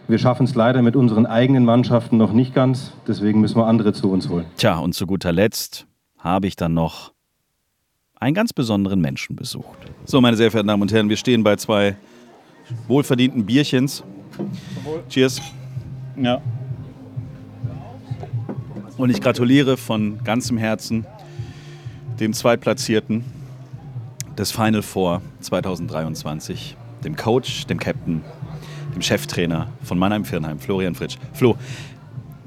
Wir 0.08 0.18
schaffen 0.18 0.44
es 0.44 0.56
leider 0.56 0.82
mit 0.82 0.96
unseren 0.96 1.26
eigenen 1.26 1.66
Mannschaften 1.66 2.18
noch 2.18 2.32
nicht 2.32 2.54
ganz. 2.54 2.92
Deswegen 3.08 3.42
müssen 3.42 3.58
wir 3.58 3.66
andere 3.66 3.94
zu 3.94 4.12
uns 4.12 4.30
holen. 4.30 4.46
Tja, 4.58 4.78
und 4.78 4.94
zu 4.94 5.08
guter 5.08 5.32
Letzt 5.32 5.88
habe 6.18 6.48
ich 6.48 6.56
dann 6.56 6.74
noch 6.74 7.12
einen 8.20 8.36
ganz 8.36 8.54
besonderen 8.54 9.02
Menschen 9.02 9.36
besucht. 9.36 9.78
So, 10.06 10.22
meine 10.22 10.38
sehr 10.38 10.52
verehrten 10.52 10.68
Damen 10.68 10.84
und 10.84 10.94
Herren, 10.94 11.10
wir 11.10 11.18
stehen 11.18 11.44
bei 11.44 11.56
zwei 11.56 11.96
wohlverdienten 12.88 13.46
Bierchens. 13.46 14.04
Cheers. 15.10 15.42
Ja. 16.16 16.42
Und 19.02 19.10
ich 19.10 19.20
gratuliere 19.20 19.78
von 19.78 20.24
ganzem 20.24 20.60
Herzen 20.60 21.08
dem 22.20 22.34
Zweitplatzierten 22.34 23.24
des 24.38 24.52
Final 24.52 24.84
Four 24.84 25.24
2023, 25.40 26.78
dem 27.04 27.16
Coach, 27.16 27.66
dem 27.66 27.80
Captain, 27.80 28.24
dem 28.94 29.02
Cheftrainer 29.02 29.70
von 29.82 29.98
Mannheim-Firnheim, 29.98 30.60
Florian 30.60 30.94
Fritsch. 30.94 31.18
Flo, 31.34 31.58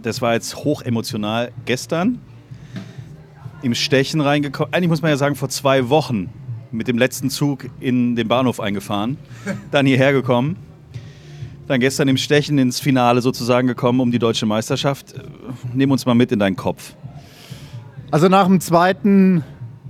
das 0.01 0.23
war 0.23 0.35
jetzt 0.35 0.55
hoch 0.55 0.83
emotional 0.83 1.51
gestern 1.64 2.21
im 3.62 3.75
Stechen 3.75 4.21
reingekommen. 4.21 4.73
Eigentlich 4.73 4.90
muss 4.90 5.03
man 5.03 5.11
ja 5.11 5.17
sagen, 5.17 5.35
vor 5.35 5.49
zwei 5.49 5.88
Wochen 5.88 6.31
mit 6.71 6.87
dem 6.87 6.99
letzten 6.99 7.31
Zug 7.31 7.69
in 7.81 8.14
den 8.14 8.29
Bahnhof 8.29 8.61
eingefahren, 8.61 9.17
dann 9.73 9.87
hierher 9.87 10.12
gekommen 10.12 10.55
dann 11.66 11.81
gestern 11.81 12.09
im 12.09 12.16
Stechen 12.16 12.59
ins 12.59 12.81
Finale 12.81 13.20
sozusagen 13.20 13.66
gekommen 13.66 14.00
um 14.00 14.11
die 14.11 14.18
deutsche 14.18 14.46
Meisterschaft. 14.46 15.14
Nimm 15.72 15.90
uns 15.90 16.07
mal 16.07 16.14
mit 16.14 16.33
in 16.33 16.38
deinen 16.38 16.57
Kopf. 16.57 16.94
Also 18.11 18.29
nach 18.29 18.46
dem 18.46 18.61
zweiten 18.61 19.42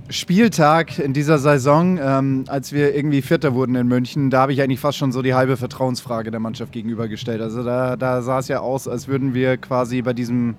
Spieltag 0.09 0.99
in 0.99 1.13
dieser 1.13 1.39
Saison, 1.39 1.97
ähm, 1.99 2.45
als 2.47 2.71
wir 2.71 2.95
irgendwie 2.95 3.23
Vierter 3.23 3.55
wurden 3.55 3.75
in 3.75 3.87
München, 3.87 4.29
da 4.29 4.41
habe 4.41 4.53
ich 4.53 4.61
eigentlich 4.61 4.79
fast 4.79 4.99
schon 4.99 5.11
so 5.11 5.23
die 5.23 5.33
halbe 5.33 5.57
Vertrauensfrage 5.57 6.29
der 6.29 6.39
Mannschaft 6.39 6.71
gegenübergestellt. 6.71 7.41
Also 7.41 7.63
da, 7.63 7.95
da 7.95 8.21
sah 8.21 8.39
es 8.39 8.47
ja 8.47 8.59
aus, 8.59 8.87
als 8.87 9.07
würden 9.07 9.33
wir 9.33 9.57
quasi 9.57 10.03
bei 10.03 10.13
diesem 10.13 10.55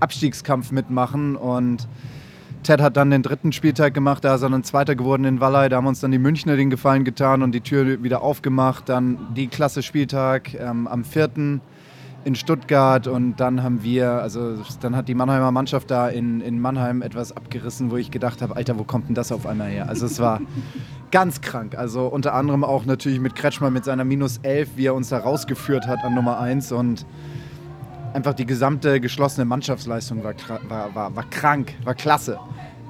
Abstiegskampf 0.00 0.70
mitmachen 0.70 1.34
und 1.34 1.88
Ted 2.62 2.80
hat 2.80 2.96
dann 2.96 3.10
den 3.10 3.22
dritten 3.22 3.52
Spieltag 3.52 3.94
gemacht, 3.94 4.24
da 4.24 4.34
ist 4.34 4.42
er 4.42 4.50
dann 4.50 4.64
Zweiter 4.64 4.94
geworden 4.94 5.24
in 5.24 5.40
Wallei. 5.40 5.68
Da 5.68 5.76
haben 5.76 5.86
uns 5.86 6.00
dann 6.00 6.10
die 6.10 6.18
Münchner 6.18 6.56
den 6.56 6.70
Gefallen 6.70 7.04
getan 7.04 7.42
und 7.42 7.52
die 7.52 7.60
Tür 7.60 8.02
wieder 8.02 8.22
aufgemacht. 8.22 8.88
Dann 8.88 9.34
die 9.34 9.48
Klasse 9.48 9.82
Spieltag 9.82 10.54
ähm, 10.54 10.86
am 10.86 11.04
vierten 11.04 11.60
in 12.24 12.34
Stuttgart 12.34 13.06
und 13.06 13.40
dann 13.40 13.62
haben 13.62 13.82
wir, 13.82 14.10
also 14.10 14.58
dann 14.80 14.94
hat 14.94 15.08
die 15.08 15.14
Mannheimer 15.14 15.52
Mannschaft 15.52 15.90
da 15.90 16.08
in, 16.08 16.40
in 16.42 16.60
Mannheim 16.60 17.00
etwas 17.02 17.34
abgerissen, 17.34 17.90
wo 17.90 17.96
ich 17.96 18.10
gedacht 18.10 18.42
habe, 18.42 18.56
Alter, 18.56 18.78
wo 18.78 18.84
kommt 18.84 19.08
denn 19.08 19.14
das 19.14 19.32
auf 19.32 19.46
einmal 19.46 19.68
her? 19.68 19.88
Also 19.88 20.06
es 20.06 20.18
war 20.18 20.40
ganz 21.10 21.40
krank. 21.40 21.76
Also 21.78 22.06
unter 22.06 22.34
anderem 22.34 22.62
auch 22.62 22.84
natürlich 22.84 23.20
mit 23.20 23.36
Kretschmann 23.36 23.72
mit 23.72 23.84
seiner 23.84 24.04
minus 24.04 24.38
11, 24.42 24.70
wie 24.76 24.86
er 24.86 24.94
uns 24.94 25.08
da 25.08 25.18
rausgeführt 25.18 25.86
hat 25.86 26.04
an 26.04 26.14
Nummer 26.14 26.38
1 26.38 26.72
und 26.72 27.06
einfach 28.12 28.34
die 28.34 28.46
gesamte 28.46 29.00
geschlossene 29.00 29.44
Mannschaftsleistung 29.44 30.24
war, 30.24 30.34
war, 30.68 30.94
war, 30.94 31.16
war 31.16 31.30
krank, 31.30 31.74
war 31.84 31.94
klasse. 31.94 32.38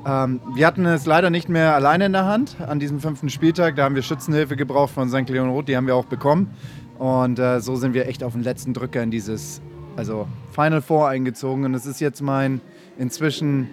Ähm, 0.06 0.40
wir 0.54 0.66
hatten 0.66 0.86
es 0.86 1.06
leider 1.06 1.30
nicht 1.30 1.48
mehr 1.48 1.74
alleine 1.74 2.06
in 2.06 2.12
der 2.12 2.24
Hand 2.24 2.56
an 2.66 2.80
diesem 2.80 3.00
fünften 3.00 3.28
Spieltag. 3.28 3.76
Da 3.76 3.84
haben 3.84 3.94
wir 3.94 4.02
Schützenhilfe 4.02 4.56
gebraucht 4.56 4.92
von 4.92 5.08
St. 5.08 5.28
Leon 5.28 5.50
Roth, 5.50 5.68
die 5.68 5.76
haben 5.76 5.86
wir 5.86 5.94
auch 5.96 6.06
bekommen. 6.06 6.54
Und 6.98 7.38
äh, 7.38 7.60
so 7.60 7.76
sind 7.76 7.94
wir 7.94 8.08
echt 8.08 8.22
auf 8.24 8.32
den 8.32 8.42
letzten 8.42 8.74
Drücker 8.74 9.02
in 9.02 9.10
dieses 9.10 9.60
also 9.96 10.26
Final 10.52 10.82
Four 10.82 11.08
eingezogen. 11.08 11.64
Und 11.64 11.74
es 11.74 11.86
ist 11.86 12.00
jetzt 12.00 12.22
mein 12.22 12.60
inzwischen 12.98 13.68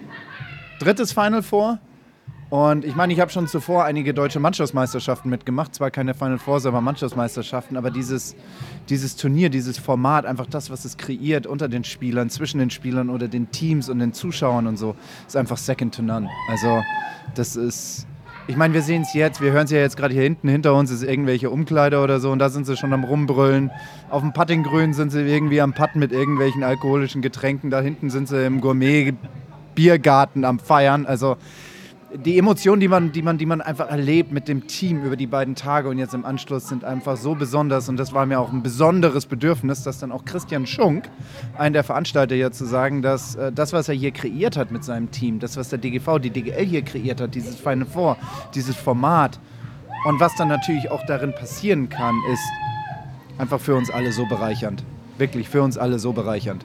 drittes 0.80 1.12
Final 1.12 1.42
Four. 1.42 1.78
Und 2.50 2.84
ich 2.86 2.96
meine, 2.96 3.12
ich 3.12 3.20
habe 3.20 3.30
schon 3.30 3.46
zuvor 3.46 3.84
einige 3.84 4.14
deutsche 4.14 4.40
Mannschaftsmeisterschaften 4.40 5.30
mitgemacht. 5.30 5.74
Zwar 5.74 5.90
keine 5.90 6.14
Final 6.14 6.38
Four, 6.38 6.64
aber 6.64 6.80
Mannschaftsmeisterschaften. 6.80 7.76
Aber 7.76 7.90
dieses, 7.90 8.36
dieses 8.88 9.16
Turnier, 9.16 9.50
dieses 9.50 9.76
Format, 9.78 10.24
einfach 10.24 10.46
das, 10.46 10.70
was 10.70 10.86
es 10.86 10.96
kreiert 10.96 11.46
unter 11.46 11.68
den 11.68 11.84
Spielern, 11.84 12.30
zwischen 12.30 12.58
den 12.58 12.70
Spielern 12.70 13.10
oder 13.10 13.28
den 13.28 13.50
Teams 13.50 13.90
und 13.90 13.98
den 13.98 14.14
Zuschauern 14.14 14.66
und 14.66 14.78
so, 14.78 14.94
ist 15.26 15.36
einfach 15.36 15.58
second 15.58 15.94
to 15.94 16.02
none. 16.02 16.28
Also 16.50 16.82
das 17.34 17.54
ist... 17.56 18.06
Ich 18.46 18.56
meine, 18.56 18.72
wir 18.72 18.80
sehen 18.80 19.02
es 19.02 19.12
jetzt, 19.12 19.42
wir 19.42 19.52
hören 19.52 19.66
es 19.66 19.70
ja 19.70 19.80
jetzt 19.80 19.98
gerade 19.98 20.14
hier 20.14 20.22
hinten, 20.22 20.48
hinter 20.48 20.74
uns 20.74 20.90
ist 20.90 21.02
irgendwelche 21.02 21.50
Umkleider 21.50 22.02
oder 22.02 22.18
so 22.18 22.30
und 22.30 22.38
da 22.38 22.48
sind 22.48 22.64
sie 22.64 22.78
schon 22.78 22.94
am 22.94 23.04
Rumbrüllen. 23.04 23.70
Auf 24.08 24.22
dem 24.22 24.32
Puttinggrün 24.32 24.94
sind 24.94 25.10
sie 25.10 25.20
irgendwie 25.20 25.60
am 25.60 25.74
Putten 25.74 25.98
mit 25.98 26.12
irgendwelchen 26.12 26.64
alkoholischen 26.64 27.20
Getränken. 27.20 27.68
Da 27.68 27.82
hinten 27.82 28.08
sind 28.08 28.26
sie 28.26 28.46
im 28.46 28.62
Gourmet-Biergarten 28.62 30.46
am 30.46 30.60
Feiern. 30.60 31.04
Also 31.04 31.36
die 32.14 32.38
Emotionen, 32.38 32.80
die 32.80 32.88
man, 32.88 33.12
die, 33.12 33.22
man, 33.22 33.36
die 33.36 33.44
man 33.44 33.60
einfach 33.60 33.90
erlebt 33.90 34.32
mit 34.32 34.48
dem 34.48 34.66
Team 34.66 35.04
über 35.04 35.16
die 35.16 35.26
beiden 35.26 35.54
Tage 35.54 35.88
und 35.88 35.98
jetzt 35.98 36.14
im 36.14 36.24
Anschluss 36.24 36.68
sind 36.68 36.82
einfach 36.84 37.16
so 37.16 37.34
besonders. 37.34 37.88
Und 37.88 37.98
das 37.98 38.12
war 38.12 38.24
mir 38.24 38.40
auch 38.40 38.50
ein 38.50 38.62
besonderes 38.62 39.26
Bedürfnis, 39.26 39.82
dass 39.82 39.98
dann 39.98 40.10
auch 40.10 40.24
Christian 40.24 40.66
Schunk, 40.66 41.10
ein 41.58 41.74
der 41.74 41.84
Veranstalter 41.84 42.34
hier, 42.34 42.50
zu 42.50 42.64
sagen, 42.64 43.02
dass 43.02 43.34
äh, 43.34 43.52
das, 43.52 43.72
was 43.72 43.88
er 43.88 43.94
hier 43.94 44.10
kreiert 44.10 44.56
hat 44.56 44.70
mit 44.70 44.84
seinem 44.84 45.10
Team, 45.10 45.38
das, 45.38 45.56
was 45.56 45.68
der 45.68 45.78
DGV, 45.78 46.18
die 46.18 46.30
DGL 46.30 46.64
hier 46.64 46.82
kreiert 46.82 47.20
hat, 47.20 47.34
dieses 47.34 47.56
Final 47.56 47.86
Four, 47.86 48.16
dieses 48.54 48.74
Format 48.74 49.38
und 50.06 50.20
was 50.20 50.34
dann 50.36 50.48
natürlich 50.48 50.90
auch 50.90 51.04
darin 51.06 51.34
passieren 51.34 51.88
kann, 51.88 52.14
ist 52.32 52.42
einfach 53.36 53.60
für 53.60 53.74
uns 53.74 53.90
alle 53.90 54.12
so 54.12 54.24
bereichernd. 54.26 54.82
Wirklich 55.18 55.48
für 55.48 55.62
uns 55.62 55.76
alle 55.76 55.98
so 55.98 56.12
bereichernd. 56.12 56.64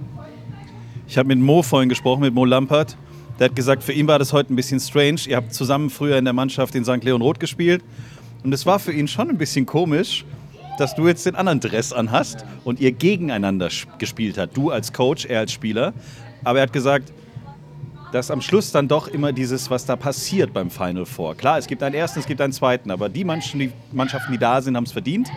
Ich 1.08 1.18
habe 1.18 1.28
mit 1.28 1.40
Mo 1.40 1.64
vorhin 1.64 1.90
gesprochen, 1.90 2.22
mit 2.22 2.34
Mo 2.34 2.46
Lampert. 2.46 2.96
Der 3.40 3.50
hat 3.50 3.56
gesagt, 3.56 3.84
für 3.84 3.94
ihn 3.94 4.08
war 4.08 4.20
das 4.20 4.32
heute 4.32 4.54
ein 4.54 4.56
bisschen 4.56 4.80
strange. 4.80 5.22
Ihr 5.28 5.38
habt 5.38 5.54
zusammen 5.54 5.90
früher 5.90 6.18
in 6.18 6.26
der 6.26 6.34
Mannschaft 6.34 6.76
in 6.76 6.86
St. 6.86 7.04
Leon 7.04 7.22
Roth 7.22 7.40
gespielt. 7.40 7.84
Und 8.44 8.54
es 8.54 8.66
war 8.66 8.78
für 8.80 8.92
ihn 8.92 9.08
schon 9.08 9.30
ein 9.30 9.38
bisschen 9.38 9.66
komisch, 9.66 10.26
dass 10.78 10.96
du 10.96 11.08
jetzt 11.08 11.26
den 11.26 11.36
anderen 11.36 11.60
Dress 11.60 11.94
anhast 11.94 12.46
und 12.64 12.80
ihr 12.80 12.92
gegeneinander 12.92 13.70
gespielt 13.98 14.38
habt. 14.38 14.56
Du 14.56 14.70
als 14.70 14.94
Coach, 14.94 15.26
er 15.26 15.40
als 15.40 15.52
Spieler. 15.52 15.94
Aber 16.44 16.60
er 16.60 16.64
hat 16.64 16.74
gesagt, 16.74 17.12
dass 18.12 18.30
am 18.30 18.42
Schluss 18.42 18.72
dann 18.72 18.88
doch 18.88 19.08
immer 19.08 19.34
dieses, 19.34 19.72
was 19.72 19.86
da 19.86 19.96
passiert 19.96 20.54
beim 20.54 20.70
Final 20.70 21.06
Four. 21.06 21.36
Klar, 21.36 21.58
es 21.58 21.66
gibt 21.66 21.82
einen 21.82 21.96
ersten, 21.96 22.20
es 22.20 22.28
gibt 22.28 22.42
einen 22.42 22.54
zweiten, 22.54 22.92
aber 22.92 23.10
die 23.10 23.24
Mannschaften, 23.24 24.32
die 24.32 24.38
da 24.38 24.62
sind, 24.62 24.78
haben 24.78 24.84
es 24.84 24.92
verdient. 24.92 25.32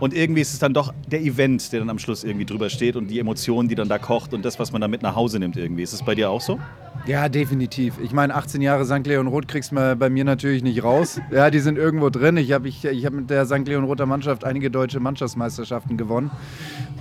Und 0.00 0.12
irgendwie 0.12 0.40
ist 0.40 0.52
es 0.52 0.58
dann 0.58 0.74
doch 0.74 0.92
der 1.06 1.20
Event, 1.20 1.72
der 1.72 1.80
dann 1.80 1.90
am 1.90 1.98
Schluss 1.98 2.24
irgendwie 2.24 2.44
drüber 2.44 2.68
steht 2.68 2.96
und 2.96 3.08
die 3.08 3.20
Emotionen, 3.20 3.68
die 3.68 3.74
dann 3.74 3.88
da 3.88 3.98
kocht 3.98 4.34
und 4.34 4.44
das, 4.44 4.58
was 4.58 4.72
man 4.72 4.80
dann 4.80 4.90
mit 4.90 5.02
nach 5.02 5.14
Hause 5.14 5.38
nimmt 5.38 5.56
irgendwie. 5.56 5.82
Ist 5.82 5.92
es 5.92 6.02
bei 6.02 6.14
dir 6.14 6.30
auch 6.30 6.40
so? 6.40 6.58
Ja, 7.06 7.28
definitiv. 7.28 7.94
Ich 8.02 8.12
meine, 8.12 8.34
18 8.34 8.60
Jahre 8.60 8.84
St. 8.84 9.06
Leon 9.06 9.28
Roth 9.28 9.48
kriegst 9.48 9.72
du 9.72 9.96
bei 9.96 10.10
mir 10.10 10.24
natürlich 10.24 10.62
nicht 10.62 10.82
raus. 10.82 11.20
Ja, 11.30 11.50
die 11.50 11.60
sind 11.60 11.78
irgendwo 11.78 12.10
drin. 12.10 12.36
Ich 12.36 12.52
habe 12.52 12.68
ich, 12.68 12.84
ich 12.84 13.06
hab 13.06 13.12
mit 13.12 13.30
der 13.30 13.46
St. 13.46 13.66
Leon 13.66 13.84
Rother 13.84 14.06
Mannschaft 14.06 14.44
einige 14.44 14.70
deutsche 14.70 14.98
Mannschaftsmeisterschaften 14.98 15.96
gewonnen. 15.96 16.30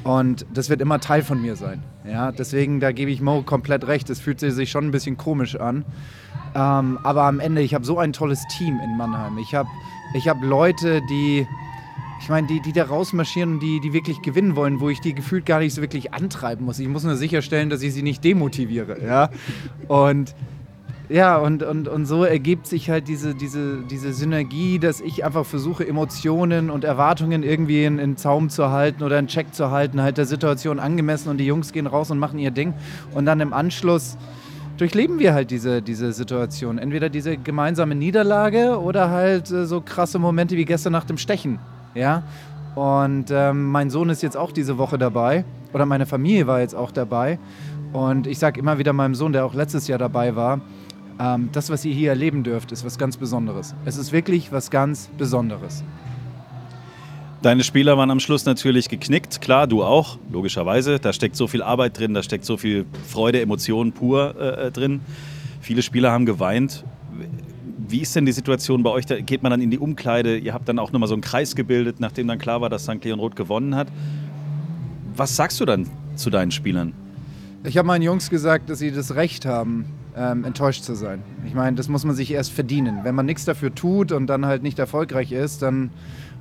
Und 0.03 0.45
das 0.53 0.69
wird 0.69 0.81
immer 0.81 0.99
Teil 0.99 1.23
von 1.23 1.41
mir 1.41 1.55
sein. 1.55 1.81
Ja, 2.10 2.31
deswegen, 2.31 2.79
da 2.79 2.91
gebe 2.91 3.10
ich 3.12 3.21
Mo 3.21 3.41
komplett 3.41 3.88
recht. 3.88 4.10
Es 4.10 4.19
fühlt 4.19 4.39
sich 4.39 4.69
schon 4.69 4.86
ein 4.86 4.91
bisschen 4.91 5.17
komisch 5.17 5.55
an. 5.55 5.86
Ähm, 6.55 6.99
aber 7.03 7.23
am 7.23 7.39
Ende, 7.39 7.62
ich 7.62 7.73
habe 7.73 7.86
so 7.86 7.97
ein 7.97 8.13
tolles 8.13 8.41
Team 8.57 8.79
in 8.83 8.97
Mannheim. 8.97 9.38
Ich 9.38 9.55
habe 9.55 9.69
ich 10.13 10.27
hab 10.27 10.41
Leute, 10.41 11.01
die 11.10 11.47
ich 12.19 12.30
meine, 12.30 12.47
die, 12.47 12.62
die 12.62 12.73
da 12.73 12.86
rausmarschieren 12.86 13.53
und 13.53 13.60
die, 13.60 13.80
die 13.80 13.93
wirklich 13.93 14.21
gewinnen 14.21 14.56
wollen, 14.56 14.80
wo 14.80 14.89
ich 14.89 14.99
die 14.99 15.13
gefühlt 15.13 15.45
gar 15.45 15.60
nicht 15.60 15.73
so 15.73 15.82
wirklich 15.82 16.13
antreiben 16.13 16.65
muss. 16.65 16.80
Ich 16.80 16.88
muss 16.88 17.03
nur 17.03 17.15
sicherstellen, 17.15 17.69
dass 17.69 17.82
ich 17.82 17.93
sie 17.93 18.03
nicht 18.03 18.23
demotiviere. 18.23 19.03
Ja? 19.03 19.30
Und 19.88 20.36
ja, 21.10 21.38
und, 21.38 21.63
und, 21.63 21.88
und 21.88 22.06
so 22.06 22.25
ergibt 22.25 22.67
sich 22.67 22.89
halt 22.89 23.08
diese, 23.08 23.34
diese, 23.34 23.82
diese 23.89 24.12
Synergie, 24.12 24.77
dass 24.77 24.99
ich 24.99 25.23
einfach 25.23 25.45
versuche, 25.45 25.88
Emotionen 25.88 26.69
und 26.69 26.84
Erwartungen 26.84 27.43
irgendwie 27.43 27.86
in, 27.86 27.97
in 27.97 28.17
Zaum 28.17 28.49
zu 28.49 28.71
halten 28.71 29.03
oder 29.03 29.17
in 29.17 29.27
Check 29.27 29.53
zu 29.53 29.71
halten, 29.71 30.01
halt 30.01 30.17
der 30.17 30.25
Situation 30.25 30.80
angemessen 30.80 31.30
und 31.30 31.38
die 31.38 31.45
Jungs 31.45 31.71
gehen 31.71 31.88
raus 31.88 32.12
und 32.12 32.19
machen 32.19 32.39
ihr 32.39 32.51
Ding. 32.51 32.73
Und 33.13 33.25
dann 33.25 33.39
im 33.39 33.53
Anschluss 33.53 34.17
durchleben 34.77 35.17
wir 35.19 35.34
halt 35.34 35.49
diese, 35.49 35.82
diese 35.82 36.12
Situation. 36.12 36.77
Entweder 36.77 37.08
diese 37.08 37.38
gemeinsame 37.38 37.95
Niederlage 37.95 38.77
oder 38.77 39.10
halt 39.10 39.49
äh, 39.49 39.65
so 39.65 39.80
krasse 39.80 40.19
Momente 40.19 40.58
wie 40.58 40.65
gestern 40.65 40.91
nach 40.91 41.06
dem 41.06 41.17
Stechen. 41.17 41.60
Ja? 41.97 42.23
Und 42.75 43.31
ähm, 43.31 43.71
mein 43.71 43.89
Sohn 43.89 44.10
ist 44.10 44.21
jetzt 44.21 44.38
auch 44.38 44.51
diese 44.51 44.77
Woche 44.77 44.97
dabei 44.97 45.45
oder 45.73 45.86
meine 45.86 46.05
Familie 46.05 46.47
war 46.47 46.60
jetzt 46.60 46.75
auch 46.75 46.91
dabei. 46.91 47.39
Und 47.93 48.27
ich 48.27 48.38
sage 48.38 48.60
immer 48.60 48.77
wieder 48.77 48.93
meinem 48.93 49.15
Sohn, 49.15 49.33
der 49.33 49.45
auch 49.45 49.53
letztes 49.53 49.88
Jahr 49.88 49.97
dabei 49.97 50.36
war, 50.36 50.62
ähm, 51.19 51.49
das, 51.51 51.69
was 51.69 51.83
ihr 51.86 51.93
hier 51.93 52.10
erleben 52.10 52.43
dürft, 52.43 52.71
ist 52.71 52.86
was 52.86 52.97
ganz 52.97 53.17
Besonderes. 53.17 53.73
Es 53.86 53.97
ist 53.97 54.12
wirklich 54.12 54.51
was 54.51 54.69
ganz 54.69 55.10
Besonderes. 55.17 55.83
Deine 57.41 57.63
Spieler 57.63 57.97
waren 57.97 58.12
am 58.12 58.19
Schluss 58.19 58.45
natürlich 58.45 58.89
geknickt, 58.89 59.41
klar, 59.41 59.67
du 59.67 59.83
auch, 59.83 60.17
logischerweise. 60.31 60.99
Da 60.99 61.13
steckt 61.13 61.36
so 61.36 61.47
viel 61.47 61.62
Arbeit 61.62 61.97
drin, 61.97 62.13
da 62.13 62.23
steckt 62.23 62.45
so 62.45 62.57
viel 62.57 62.86
Freude, 63.07 63.41
Emotionen 63.41 63.91
pur 63.91 64.36
äh, 64.39 64.67
äh 64.67 64.71
drin. 64.71 65.01
Viele 65.62 65.81
Spieler 65.81 66.12
haben 66.12 66.25
geweint. 66.25 66.83
Wie 67.89 68.02
ist 68.02 68.15
denn 68.15 68.26
die 68.26 68.34
Situation 68.34 68.84
bei 68.84 68.89
euch? 68.89 69.06
Da 69.06 69.19
geht 69.19 69.43
man 69.43 69.50
dann 69.50 69.62
in 69.62 69.71
die 69.71 69.80
Umkleide. 69.80 70.38
Ihr 70.38 70.54
habt 70.54 70.67
dann 70.67 70.78
auch 70.78 70.91
nochmal 70.91 71.08
so 71.08 71.15
einen 71.15 71.21
Kreis 71.21 71.56
gebildet, 71.56 72.00
nachdem 72.00 72.28
dann 72.28 72.38
klar 72.38 72.60
war, 72.60 72.69
dass 72.69 72.84
St. 72.84 73.04
Leon 73.04 73.19
Roth 73.19 73.38
gewonnen 73.38 73.76
hat. 73.76 73.88
Was 75.15 75.36
sagst 75.36 75.60
du 75.62 75.65
dann 75.65 75.88
zu 76.15 76.30
deinen 76.30 76.52
Spielern? 76.52 76.93
Ich 77.63 77.78
habe 77.78 77.88
meinen 77.88 78.02
Jungs 78.02 78.30
gesagt, 78.30 78.69
dass 78.69 78.80
sie 78.80 78.91
das 78.91 79.15
Recht 79.15 79.45
haben, 79.45 79.86
ähm, 80.17 80.43
enttäuscht 80.43 80.84
zu 80.84 80.95
sein. 80.95 81.21
Ich 81.45 81.53
meine, 81.53 81.75
das 81.75 81.88
muss 81.88 82.03
man 82.03 82.15
sich 82.15 82.32
erst 82.32 82.51
verdienen. 82.51 82.99
Wenn 83.03 83.15
man 83.15 83.25
nichts 83.25 83.45
dafür 83.45 83.73
tut 83.73 84.12
und 84.12 84.27
dann 84.27 84.45
halt 84.45 84.63
nicht 84.63 84.80
erfolgreich 84.80 85.32
ist, 85.32 85.62
dann 85.62 85.91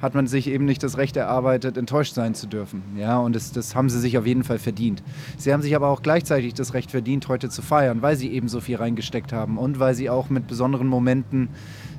hat 0.01 0.15
man 0.15 0.27
sich 0.27 0.49
eben 0.49 0.65
nicht 0.65 0.83
das 0.83 0.99
Recht 0.99 1.17
erarbeitet, 1.17 1.77
enttäuscht 1.77 2.15
sein 2.15 2.35
zu 2.35 2.47
dürfen. 2.47 2.83
Ja, 2.99 3.19
und 3.19 3.35
das, 3.35 3.53
das 3.53 3.75
haben 3.75 3.89
sie 3.89 3.99
sich 3.99 4.19
auf 4.19 4.27
jeden 4.27 4.45
Fall 4.45 4.59
verdient. 4.59 5.03
Sie 5.39 5.53
haben 5.53 5.63
sich 5.63 5.75
aber 5.75 5.89
auch 5.89 6.03
gleichzeitig 6.03 6.55
das 6.55 6.75
Recht 6.75 6.91
verdient, 6.91 7.29
heute 7.29 7.49
zu 7.49 7.63
feiern, 7.63 8.03
weil 8.03 8.17
sie 8.17 8.31
eben 8.31 8.49
so 8.49 8.61
viel 8.61 8.77
reingesteckt 8.77 9.33
haben 9.33 9.59
und 9.59 9.79
weil 9.79 9.95
sie 9.95 10.11
auch 10.11 10.29
mit 10.29 10.47
besonderen 10.47 10.87
Momenten, 10.87 11.49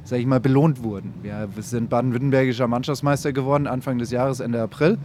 sage 0.03 0.21
ich 0.21 0.27
mal, 0.27 0.39
belohnt 0.39 0.83
wurden. 0.83 1.13
Ja, 1.23 1.47
wir 1.55 1.63
sind 1.63 1.89
baden-württembergischer 1.89 2.67
Mannschaftsmeister 2.67 3.33
geworden, 3.33 3.67
Anfang 3.67 3.97
des 3.97 4.11
Jahres, 4.11 4.39
Ende 4.39 4.61
April. 4.61 4.97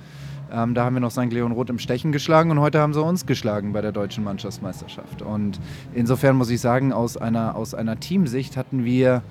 Ähm, 0.52 0.74
da 0.74 0.84
haben 0.84 0.94
wir 0.94 1.00
noch 1.00 1.10
St. 1.10 1.32
Leon 1.32 1.52
Roth 1.52 1.70
im 1.70 1.78
Stechen 1.78 2.12
geschlagen 2.12 2.50
und 2.50 2.60
heute 2.60 2.78
haben 2.78 2.92
sie 2.92 3.02
uns 3.02 3.24
geschlagen 3.26 3.72
bei 3.72 3.80
der 3.80 3.92
deutschen 3.92 4.22
Mannschaftsmeisterschaft. 4.24 5.22
Und 5.22 5.58
insofern 5.94 6.36
muss 6.36 6.50
ich 6.50 6.60
sagen, 6.60 6.92
aus 6.92 7.16
einer, 7.16 7.56
aus 7.56 7.74
einer 7.74 7.98
Teamsicht 7.98 8.56
hatten 8.56 8.84
wir 8.84 9.22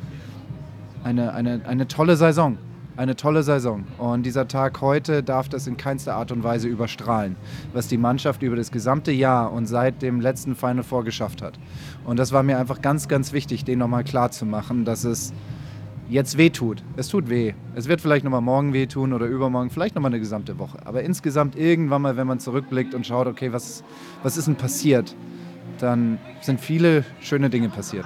eine, 1.03 1.33
eine, 1.33 1.61
eine 1.65 1.87
tolle 1.87 2.15
Saison 2.15 2.57
eine 2.97 3.15
tolle 3.15 3.41
Saison. 3.41 3.85
Und 3.97 4.25
dieser 4.25 4.47
Tag 4.47 4.81
heute 4.81 5.23
darf 5.23 5.49
das 5.49 5.65
in 5.67 5.77
keinster 5.77 6.15
Art 6.15 6.31
und 6.31 6.43
Weise 6.43 6.67
überstrahlen, 6.67 7.35
was 7.73 7.87
die 7.87 7.97
Mannschaft 7.97 8.43
über 8.43 8.55
das 8.55 8.71
gesamte 8.71 9.11
Jahr 9.11 9.51
und 9.51 9.65
seit 9.65 10.01
dem 10.01 10.21
letzten 10.21 10.55
Final 10.55 10.83
Four 10.83 11.03
geschafft 11.03 11.41
hat. 11.41 11.57
Und 12.05 12.19
das 12.19 12.31
war 12.31 12.43
mir 12.43 12.59
einfach 12.59 12.81
ganz, 12.81 13.07
ganz 13.07 13.33
wichtig, 13.33 13.63
den 13.63 13.79
nochmal 13.79 14.03
klar 14.03 14.31
zu 14.31 14.45
machen, 14.45 14.85
dass 14.85 15.03
es 15.03 15.33
jetzt 16.11 16.37
weh 16.37 16.49
tut. 16.49 16.83
Es 16.97 17.07
tut 17.07 17.29
weh. 17.29 17.53
Es 17.73 17.87
wird 17.87 18.01
vielleicht 18.01 18.23
nochmal 18.23 18.41
morgen 18.41 18.73
wehtun 18.73 19.13
oder 19.13 19.25
übermorgen, 19.25 19.69
vielleicht 19.69 19.95
nochmal 19.95 20.11
eine 20.11 20.19
gesamte 20.19 20.59
Woche. 20.59 20.77
Aber 20.85 21.01
insgesamt 21.03 21.55
irgendwann 21.55 22.01
mal, 22.01 22.17
wenn 22.17 22.27
man 22.27 22.39
zurückblickt 22.39 22.93
und 22.93 23.07
schaut, 23.07 23.27
okay, 23.27 23.53
was, 23.53 23.83
was 24.21 24.37
ist 24.37 24.47
denn 24.47 24.55
passiert, 24.55 25.15
dann 25.79 26.19
sind 26.41 26.59
viele 26.59 27.05
schöne 27.21 27.49
Dinge 27.49 27.69
passiert. 27.69 28.05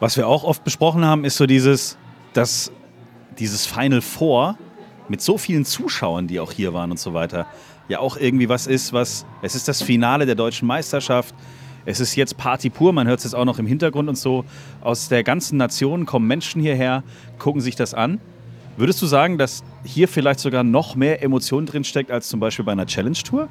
Was 0.00 0.16
wir 0.16 0.26
auch 0.26 0.42
oft 0.42 0.64
besprochen 0.64 1.04
haben, 1.04 1.24
ist 1.24 1.36
so 1.36 1.46
dieses, 1.46 1.96
dass 2.32 2.72
dieses 3.38 3.64
Final 3.64 4.00
Four 4.00 4.58
mit 5.08 5.22
so 5.22 5.38
vielen 5.38 5.64
Zuschauern, 5.64 6.26
die 6.26 6.40
auch 6.40 6.50
hier 6.50 6.74
waren 6.74 6.90
und 6.90 6.98
so 6.98 7.14
weiter, 7.14 7.46
ja 7.88 8.00
auch 8.00 8.16
irgendwie 8.16 8.48
was 8.48 8.66
ist, 8.66 8.92
was, 8.92 9.24
es 9.42 9.54
ist 9.54 9.68
das 9.68 9.80
Finale 9.80 10.26
der 10.26 10.34
deutschen 10.34 10.66
Meisterschaft. 10.66 11.34
Es 11.84 12.00
ist 12.00 12.14
jetzt 12.16 12.36
Party 12.36 12.70
pur, 12.70 12.92
man 12.92 13.06
hört 13.08 13.18
es 13.18 13.24
jetzt 13.24 13.34
auch 13.34 13.44
noch 13.44 13.58
im 13.58 13.66
Hintergrund 13.66 14.08
und 14.08 14.16
so. 14.16 14.44
Aus 14.82 15.08
der 15.08 15.24
ganzen 15.24 15.56
Nation 15.56 16.06
kommen 16.06 16.26
Menschen 16.26 16.62
hierher, 16.62 17.02
gucken 17.38 17.60
sich 17.60 17.76
das 17.76 17.94
an. 17.94 18.20
Würdest 18.76 19.02
du 19.02 19.06
sagen, 19.06 19.36
dass 19.36 19.62
hier 19.84 20.08
vielleicht 20.08 20.40
sogar 20.40 20.64
noch 20.64 20.94
mehr 20.94 21.22
Emotion 21.22 21.66
drin 21.66 21.84
steckt 21.84 22.10
als 22.10 22.28
zum 22.28 22.40
Beispiel 22.40 22.64
bei 22.64 22.72
einer 22.72 22.86
Challenge 22.86 23.16
Tour? 23.16 23.48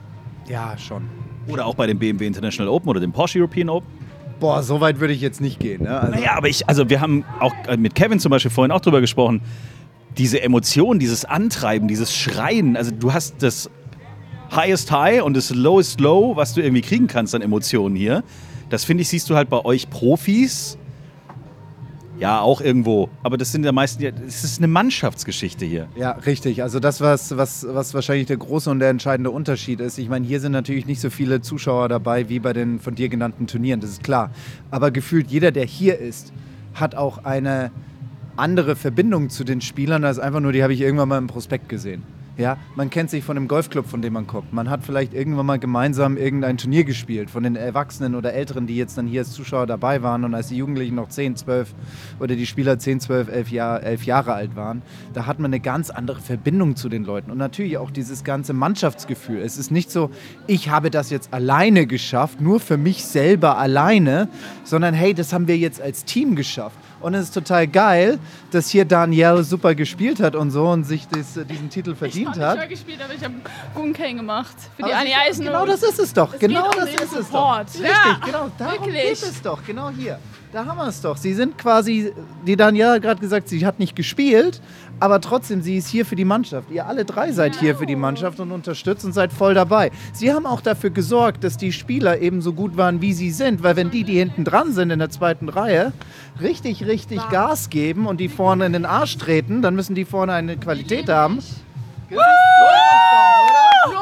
Ja, 0.48 0.78
schon. 0.78 1.04
Oder 1.48 1.66
auch 1.66 1.76
bei 1.76 1.88
dem 1.88 2.00
BMW 2.00 2.26
International 2.26 2.72
Open 2.72 2.90
oder 2.90 3.00
dem 3.00 3.12
Porsche 3.12 3.40
European 3.40 3.70
Open? 3.70 3.88
Boah, 4.40 4.64
so 4.64 4.82
weit 4.82 5.00
würde 5.00 5.14
ich 5.14 5.22
jetzt 5.22 5.40
nicht 5.40 5.60
gehen. 5.60 5.84
Ne? 5.84 6.00
Also, 6.00 6.16
Naja, 6.16 6.32
aber 6.36 6.50
ich, 6.50 6.68
also 6.68 6.90
wir 6.90 7.00
haben 7.00 7.24
auch 7.40 7.54
äh, 7.68 7.78
mit 7.78 7.94
Kevin 7.94 8.20
zum 8.20 8.32
Beispiel 8.32 8.50
vorhin 8.50 8.72
auch 8.72 8.82
drüber 8.82 9.00
gesprochen. 9.00 9.42
Diese 10.18 10.42
Emotion, 10.42 10.98
dieses 10.98 11.26
Antreiben, 11.26 11.88
dieses 11.88 12.16
Schreien, 12.16 12.76
also 12.76 12.92
du 12.92 13.14
hast 13.14 13.44
das 13.44 13.70
Highest 14.56 14.92
High 14.92 15.24
und 15.24 15.36
das 15.36 15.50
Lowest 15.52 16.02
Low, 16.02 16.36
was 16.36 16.54
du 16.54 16.62
irgendwie 16.62 16.82
kriegen 16.82 17.08
kannst 17.08 17.34
an 17.34 17.42
Emotionen 17.42 17.96
hier. 17.96 18.24
Das 18.70 18.84
finde 18.84 19.02
ich, 19.02 19.10
siehst 19.10 19.30
du 19.30 19.36
halt 19.36 19.50
bei 19.50 19.64
euch 19.64 19.90
Profis. 19.90 20.78
Ja, 22.20 22.40
auch 22.40 22.62
irgendwo. 22.62 23.10
Aber 23.24 23.36
das 23.38 23.52
sind 23.52 23.66
ja 23.66 23.72
meistens, 23.72 24.14
es 24.28 24.44
ist 24.44 24.60
eine 24.60 24.68
Mannschaftsgeschichte 24.68 25.66
hier. 25.66 25.88
Ja, 25.96 26.12
richtig. 26.12 26.62
Also 26.62 26.80
das, 26.80 27.02
was, 27.02 27.36
was, 27.36 27.66
was 27.68 27.94
wahrscheinlich 27.96 28.28
der 28.28 28.38
große 28.38 28.70
und 28.70 28.80
der 28.80 28.90
entscheidende 28.90 29.32
Unterschied 29.32 29.80
ist. 29.80 29.98
Ich 29.98 30.08
meine, 30.08 30.28
hier 30.28 30.40
sind 30.40 30.52
natürlich 30.52 30.86
nicht 30.86 31.02
so 31.02 31.10
viele 31.10 31.42
Zuschauer 31.42 31.90
dabei 31.90 32.30
wie 32.30 32.40
bei 32.40 32.54
den 32.54 32.80
von 32.80 32.94
dir 32.94 33.10
genannten 33.10 33.48
Turnieren, 33.48 33.80
das 33.80 33.90
ist 33.90 34.04
klar. 34.04 34.30
Aber 34.70 34.92
gefühlt 34.92 35.32
jeder, 35.32 35.52
der 35.52 35.66
hier 35.66 35.98
ist, 35.98 36.32
hat 36.76 36.94
auch 36.94 37.26
eine 37.26 37.72
andere 38.36 38.76
Verbindung 38.76 39.30
zu 39.30 39.44
den 39.44 39.62
Spielern 39.62 40.04
als 40.04 40.20
einfach 40.20 40.42
nur, 40.42 40.52
die 40.52 40.62
habe 40.62 40.74
ich 40.74 40.82
irgendwann 40.82 41.10
mal 41.10 41.18
im 41.18 41.28
Prospekt 41.28 41.70
gesehen. 41.70 42.04
Ja, 42.42 42.58
man 42.74 42.90
kennt 42.90 43.12
sich 43.12 43.24
von 43.24 43.36
dem 43.36 43.48
Golfclub, 43.48 43.86
von 43.86 44.02
dem 44.02 44.14
man 44.14 44.26
kommt. 44.26 44.52
Man 44.52 44.68
hat 44.68 44.84
vielleicht 44.84 45.14
irgendwann 45.14 45.46
mal 45.46 45.60
gemeinsam 45.60 46.18
irgendein 46.18 46.58
Turnier 46.58 46.84
gespielt 46.84 47.30
von 47.30 47.44
den 47.44 47.56
Erwachsenen 47.56 48.16
oder 48.16 48.34
Älteren, 48.34 48.66
die 48.66 48.76
jetzt 48.76 48.98
dann 48.98 49.06
hier 49.06 49.22
als 49.22 49.32
Zuschauer 49.32 49.68
dabei 49.68 50.02
waren 50.02 50.24
und 50.24 50.34
als 50.34 50.48
die 50.48 50.58
Jugendlichen 50.58 50.96
noch 50.96 51.10
10, 51.10 51.36
12 51.36 51.76
oder 52.20 52.36
die 52.36 52.48
Spieler 52.48 52.80
10, 52.80 53.00
12, 53.00 53.28
11, 53.28 53.52
Jahr, 53.52 53.84
11 53.84 54.06
Jahre 54.06 54.34
alt 54.34 54.56
waren. 54.56 54.82
Da 55.14 55.28
hat 55.28 55.38
man 55.38 55.52
eine 55.52 55.60
ganz 55.60 55.92
andere 55.92 56.20
Verbindung 56.20 56.76
zu 56.76 56.90
den 56.90 57.04
Leuten 57.04 57.30
und 57.30 57.38
natürlich 57.38 57.78
auch 57.78 57.92
dieses 57.92 58.24
ganze 58.24 58.54
Mannschaftsgefühl. 58.54 59.40
Es 59.40 59.60
ist 59.60 59.70
nicht 59.70 59.92
so, 59.92 60.10
ich 60.48 60.70
habe 60.70 60.90
das 60.90 61.12
jetzt 61.12 61.36
alleine 61.36 61.86
geschafft, 61.86 62.42
nur 62.42 62.60
für 62.60 62.78
mich 62.78 63.06
selber 63.06 63.60
alleine, 63.60 64.30
sondern 64.64 64.96
hey, 64.96 65.14
das 65.14 65.32
haben 65.32 65.48
wir 65.48 65.60
jetzt 65.60 65.80
als 65.80 66.06
Team 66.06 66.36
geschafft. 66.36 66.80
Und 67.02 67.14
es 67.14 67.24
ist 67.26 67.34
total 67.34 67.68
geil, 67.68 68.20
dass 68.52 68.70
hier 68.70 68.86
Danielle 68.86 69.44
super 69.44 69.74
gespielt 69.76 70.20
hat 70.20 70.36
und 70.36 70.52
so 70.52 70.68
und 70.68 70.84
sich 70.84 71.08
das, 71.08 71.40
diesen 71.50 71.70
Titel 71.70 71.96
verdient 71.96 72.36
Ich 72.36 72.42
hat. 72.42 72.58
habe 72.60 72.68
gespielt, 72.68 73.00
aber 73.04 73.14
ich 73.14 73.24
habe 73.24 73.34
guten 73.74 73.94
Kane 73.94 74.16
gemacht. 74.16 74.56
Für 74.76 74.84
die 74.84 74.92
Aber 74.92 74.96
Anni 75.02 75.08
siehst 75.10 75.18
du, 75.18 75.30
Eisen. 75.30 75.46
Genau 75.46 75.66
das 75.66 75.84
ist 75.84 76.00
es 76.00 76.14
doch. 76.14 76.34
Es 76.34 76.40
genau 76.40 76.66
um 76.66 76.72
das 76.76 76.90
ist 76.90 77.02
es 77.04 77.28
Support. 77.28 77.68
doch. 77.70 77.74
Richtig, 77.74 77.90
Ja, 77.90 78.20
genau. 78.26 78.52
Darum 78.58 78.86
wirklich. 78.86 79.04
geht 79.04 79.14
es 79.24 79.42
doch. 79.42 79.60
Genau 79.66 79.90
hier. 79.90 80.20
Da 80.54 80.66
haben 80.66 80.78
wir 80.78 80.88
es 80.88 81.00
doch. 81.00 81.16
Sie 81.16 81.34
sind 81.34 81.58
quasi, 81.58 82.12
die 82.46 82.58
Daniela 82.58 82.96
hat 82.96 83.02
gerade 83.02 83.22
gesagt, 83.22 83.48
sie 83.48 83.66
hat 83.66 83.80
nicht 83.80 83.96
gespielt, 83.96 84.62
aber 85.02 85.20
trotzdem, 85.20 85.62
sie 85.64 85.78
ist 85.78 85.88
hier 85.88 86.06
für 86.06 86.16
die 86.16 86.26
Mannschaft. 86.26 86.70
Ihr 86.70 86.86
alle 86.86 87.06
drei 87.06 87.32
seid 87.32 87.56
hier 87.56 87.76
für 87.76 87.88
die 87.88 87.96
Mannschaft 87.96 88.40
und 88.40 88.52
unterstützt 88.52 89.04
und 89.04 89.14
seid 89.14 89.34
voll 89.34 89.56
dabei. 89.56 89.90
Sie 90.14 90.32
haben 90.32 90.46
auch 90.46 90.62
dafür 90.62 90.92
gesorgt, 90.92 91.44
dass 91.44 91.58
die 91.58 91.72
Spieler 91.72 92.20
eben 92.20 92.42
so 92.42 92.54
gut 92.54 92.78
waren, 92.78 93.02
wie 93.02 93.14
sie 93.14 93.32
sind, 93.32 93.64
weil 93.64 93.76
wenn 93.76 93.90
die, 93.90 94.04
die 94.04 94.20
hinten 94.20 94.46
dran 94.46 94.74
sind 94.74 94.92
in 94.92 95.00
der 95.00 95.10
zweiten 95.10 95.50
Reihe, 95.50 95.92
richtig, 96.40 96.86
richtig 96.86 97.20
Gas 97.30 97.72
geben 97.72 98.06
und 98.06 98.20
die 98.20 98.30
vorne 98.30 98.68
in 98.68 98.74
den 98.74 98.86
Arsch 98.86 99.18
treten, 99.18 99.64
dann 99.64 99.76
müssen 99.76 99.96
die 99.96 100.06
vorne 100.06 100.34
eine 100.34 100.56
Qualität 100.58 101.10
haben. 101.10 101.40
Nur 102.10 102.20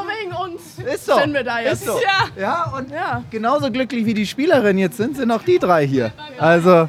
wegen 0.06 0.32
uns 0.32 0.78
Ist 0.80 1.06
so. 1.06 1.18
sind 1.18 1.32
wir 1.32 1.44
da 1.44 1.60
jetzt. 1.60 1.80
Ist 1.80 1.86
so. 1.86 1.98
Ja. 2.36 2.40
Ja, 2.40 2.74
und 2.76 2.92
genauso 3.30 3.70
glücklich 3.70 4.04
wie 4.04 4.14
die 4.14 4.26
Spielerinnen 4.26 4.78
jetzt 4.78 4.98
sind, 4.98 5.16
sind 5.16 5.30
auch 5.30 5.42
die 5.42 5.58
drei 5.58 5.86
hier. 5.86 6.12
Also. 6.38 6.88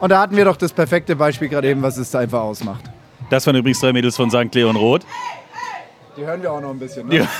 Und 0.00 0.10
da 0.10 0.20
hatten 0.20 0.36
wir 0.36 0.44
doch 0.44 0.56
das 0.56 0.72
perfekte 0.72 1.16
Beispiel 1.16 1.48
gerade 1.48 1.68
eben, 1.68 1.82
was 1.82 1.96
es 1.96 2.10
da 2.10 2.18
einfach 2.20 2.40
ausmacht. 2.42 2.84
Das 3.30 3.46
waren 3.46 3.56
übrigens 3.56 3.80
drei 3.80 3.92
Mädels 3.92 4.16
von 4.16 4.30
St. 4.30 4.54
Leon 4.54 4.76
Roth. 4.76 5.02
Die 6.16 6.24
hören 6.24 6.42
wir 6.42 6.52
auch 6.52 6.60
noch 6.60 6.70
ein 6.70 6.78
bisschen. 6.78 7.08
Ne? 7.08 7.26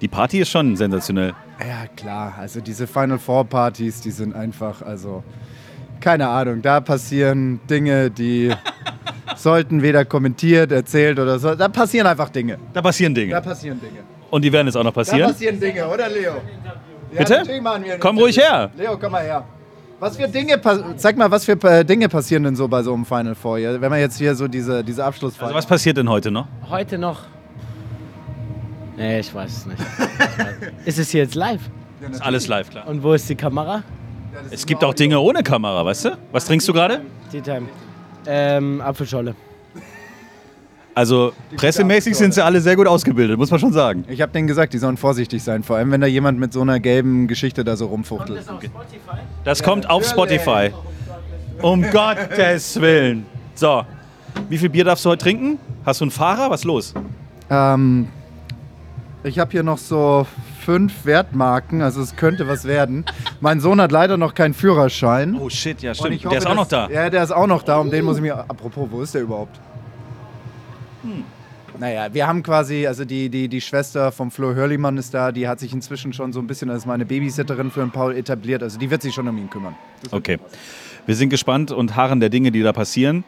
Die 0.00 0.08
Party 0.08 0.40
ist 0.40 0.50
schon 0.50 0.76
sensationell. 0.76 1.34
Ja, 1.60 1.86
klar. 1.96 2.34
Also 2.38 2.60
diese 2.60 2.86
Final 2.86 3.18
Four 3.18 3.44
Partys, 3.44 4.00
die 4.00 4.12
sind 4.12 4.32
einfach, 4.34 4.80
also 4.82 5.24
keine 6.00 6.28
Ahnung, 6.28 6.62
da 6.62 6.80
passieren 6.80 7.58
Dinge, 7.68 8.08
die 8.08 8.54
sollten 9.36 9.82
weder 9.82 10.04
kommentiert, 10.04 10.70
erzählt 10.70 11.18
oder 11.18 11.40
so. 11.40 11.56
Da 11.56 11.68
passieren 11.68 12.06
einfach 12.06 12.28
Dinge. 12.30 12.58
Da 12.72 12.80
passieren 12.80 13.12
Dinge. 13.12 13.32
Da 13.32 13.40
passieren 13.40 13.80
Dinge. 13.80 13.98
Und 14.30 14.42
die 14.42 14.52
werden 14.52 14.68
jetzt 14.68 14.76
auch 14.76 14.84
noch 14.84 14.92
Da 14.92 15.00
passieren. 15.00 15.32
passieren 15.32 15.58
Dinge, 15.58 15.88
oder 15.88 16.08
Leo? 16.08 16.34
Ja, 17.12 17.18
Bitte? 17.18 17.42
Komm 17.98 18.18
ruhig 18.18 18.36
her. 18.38 18.70
Leo, 18.76 18.96
komm 18.98 19.10
mal 19.10 19.24
her. 19.24 19.44
Was 20.00 20.16
für 20.16 20.28
Dinge, 20.28 20.60
sag 20.96 21.16
mal, 21.16 21.30
was 21.30 21.44
für 21.44 21.60
äh, 21.64 21.84
Dinge 21.84 22.08
passieren 22.08 22.44
denn 22.44 22.54
so 22.54 22.68
bei 22.68 22.82
so 22.82 22.94
einem 22.94 23.04
Final 23.04 23.34
Four? 23.34 23.58
hier? 23.58 23.80
Wenn 23.80 23.90
man 23.90 23.98
jetzt 23.98 24.16
hier 24.16 24.34
so 24.34 24.46
diese, 24.46 24.84
diese 24.84 25.04
Abschlussfeier. 25.04 25.46
Also 25.46 25.56
was 25.56 25.66
passiert 25.66 25.96
denn 25.96 26.08
heute 26.08 26.30
noch? 26.30 26.46
Heute 26.70 26.98
noch. 26.98 27.22
Nee, 28.96 29.20
ich 29.20 29.34
weiß 29.34 29.56
es 29.58 29.66
nicht. 29.66 29.82
Ist 30.84 30.98
es 30.98 31.10
hier 31.10 31.22
jetzt 31.22 31.34
live? 31.34 31.60
Ist 32.10 32.22
alles 32.22 32.46
live, 32.46 32.70
klar. 32.70 32.86
Und 32.86 33.02
wo 33.02 33.12
ist 33.12 33.28
die 33.28 33.34
Kamera? 33.34 33.82
Es 34.50 34.66
gibt 34.66 34.84
auch 34.84 34.94
Dinge 34.94 35.18
ohne 35.18 35.42
Kamera, 35.42 35.84
weißt 35.84 36.04
du? 36.06 36.18
Was 36.30 36.44
trinkst 36.44 36.68
du 36.68 36.72
gerade? 36.72 37.00
Tea 37.30 37.40
Time. 37.40 37.68
Ähm, 38.26 38.80
Apfelscholle. 38.80 39.34
Also 40.98 41.32
pressemäßig 41.56 42.16
sind 42.16 42.34
sie 42.34 42.44
alle 42.44 42.60
sehr 42.60 42.74
gut 42.74 42.88
ausgebildet, 42.88 43.38
muss 43.38 43.52
man 43.52 43.60
schon 43.60 43.72
sagen. 43.72 44.04
Ich 44.08 44.20
habe 44.20 44.32
denen 44.32 44.48
gesagt, 44.48 44.72
die 44.72 44.78
sollen 44.78 44.96
vorsichtig 44.96 45.44
sein, 45.44 45.62
vor 45.62 45.76
allem 45.76 45.92
wenn 45.92 46.00
da 46.00 46.08
jemand 46.08 46.40
mit 46.40 46.52
so 46.52 46.60
einer 46.60 46.80
gelben 46.80 47.28
Geschichte 47.28 47.62
da 47.62 47.76
so 47.76 47.86
rumfuchtelt. 47.86 48.44
Das 49.44 49.62
kommt 49.62 49.88
auf 49.88 50.04
Spotify. 50.04 50.72
Um 51.62 51.88
Gottes 51.88 52.80
Willen. 52.80 53.26
So, 53.54 53.84
wie 54.48 54.58
viel 54.58 54.70
Bier 54.70 54.82
darfst 54.82 55.04
du 55.04 55.10
heute 55.10 55.22
trinken? 55.22 55.60
Hast 55.86 56.00
du 56.00 56.04
einen 56.06 56.10
Fahrer? 56.10 56.50
Was 56.50 56.62
ist 56.62 56.64
los? 56.64 56.94
Ähm, 57.48 58.08
ich 59.22 59.38
habe 59.38 59.52
hier 59.52 59.62
noch 59.62 59.78
so 59.78 60.26
fünf 60.64 61.04
Wertmarken, 61.04 61.80
also 61.80 62.00
es 62.00 62.16
könnte 62.16 62.48
was 62.48 62.64
werden. 62.64 63.04
Mein 63.40 63.60
Sohn 63.60 63.80
hat 63.80 63.92
leider 63.92 64.16
noch 64.16 64.34
keinen 64.34 64.52
Führerschein. 64.52 65.38
Oh 65.40 65.48
shit, 65.48 65.80
ja 65.80 65.94
stimmt. 65.94 66.16
ich 66.16 66.22
Der 66.22 66.30
hoffe, 66.30 66.38
ist 66.38 66.46
auch 66.48 66.54
noch 66.56 66.66
da. 66.66 66.90
Ja, 66.90 67.08
der 67.08 67.22
ist 67.22 67.30
auch 67.30 67.46
noch 67.46 67.62
da. 67.62 67.78
Um 67.78 67.88
den 67.88 68.04
muss 68.04 68.16
ich 68.16 68.22
mir. 68.22 68.36
Apropos, 68.36 68.88
wo 68.90 69.00
ist 69.00 69.14
der 69.14 69.22
überhaupt? 69.22 69.60
Hm. 71.02 71.24
Naja, 71.78 72.12
wir 72.12 72.26
haben 72.26 72.42
quasi, 72.42 72.86
also 72.86 73.04
die, 73.04 73.28
die, 73.28 73.48
die 73.48 73.60
Schwester 73.60 74.10
vom 74.10 74.30
Flo 74.30 74.54
Hörlimann 74.54 74.96
ist 74.96 75.12
da, 75.12 75.32
die 75.32 75.46
hat 75.46 75.60
sich 75.60 75.72
inzwischen 75.72 76.12
schon 76.12 76.32
so 76.32 76.40
ein 76.40 76.46
bisschen 76.46 76.70
als 76.70 76.86
meine 76.86 77.04
Babysitterin 77.04 77.70
für 77.70 77.80
den 77.80 77.90
Paul 77.90 78.16
etabliert. 78.16 78.62
Also 78.62 78.78
die 78.78 78.90
wird 78.90 79.02
sich 79.02 79.14
schon 79.14 79.28
um 79.28 79.36
ihn 79.36 79.50
kümmern. 79.50 79.76
Okay. 80.10 80.38
Wir 81.06 81.14
sind 81.14 81.28
gespannt 81.28 81.70
und 81.70 81.96
harren 81.96 82.20
der 82.20 82.30
Dinge, 82.30 82.50
die 82.50 82.62
da 82.62 82.72
passieren. 82.72 83.24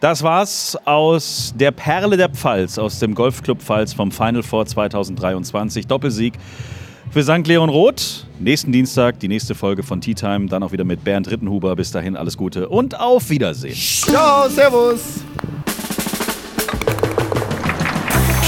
Das 0.00 0.22
war's 0.22 0.76
aus 0.84 1.54
der 1.56 1.70
Perle 1.70 2.16
der 2.16 2.28
Pfalz, 2.28 2.78
aus 2.78 2.98
dem 2.98 3.14
Golfclub 3.14 3.62
Pfalz 3.62 3.94
vom 3.94 4.12
Final 4.12 4.42
Four 4.42 4.66
2023. 4.66 5.86
Doppelsieg 5.86 6.34
für 7.10 7.22
St. 7.22 7.46
Leon 7.46 7.70
Roth. 7.70 8.26
Nächsten 8.38 8.72
Dienstag 8.72 9.20
die 9.20 9.28
nächste 9.28 9.54
Folge 9.54 9.82
von 9.82 10.00
Tea 10.00 10.14
Time, 10.14 10.46
dann 10.46 10.62
auch 10.62 10.72
wieder 10.72 10.84
mit 10.84 11.04
Bernd 11.04 11.30
Rittenhuber. 11.30 11.76
Bis 11.76 11.90
dahin 11.90 12.16
alles 12.16 12.36
Gute 12.36 12.68
und 12.68 12.98
auf 12.98 13.30
Wiedersehen. 13.30 13.74
Ciao, 13.74 14.48
Servus! 14.48 15.22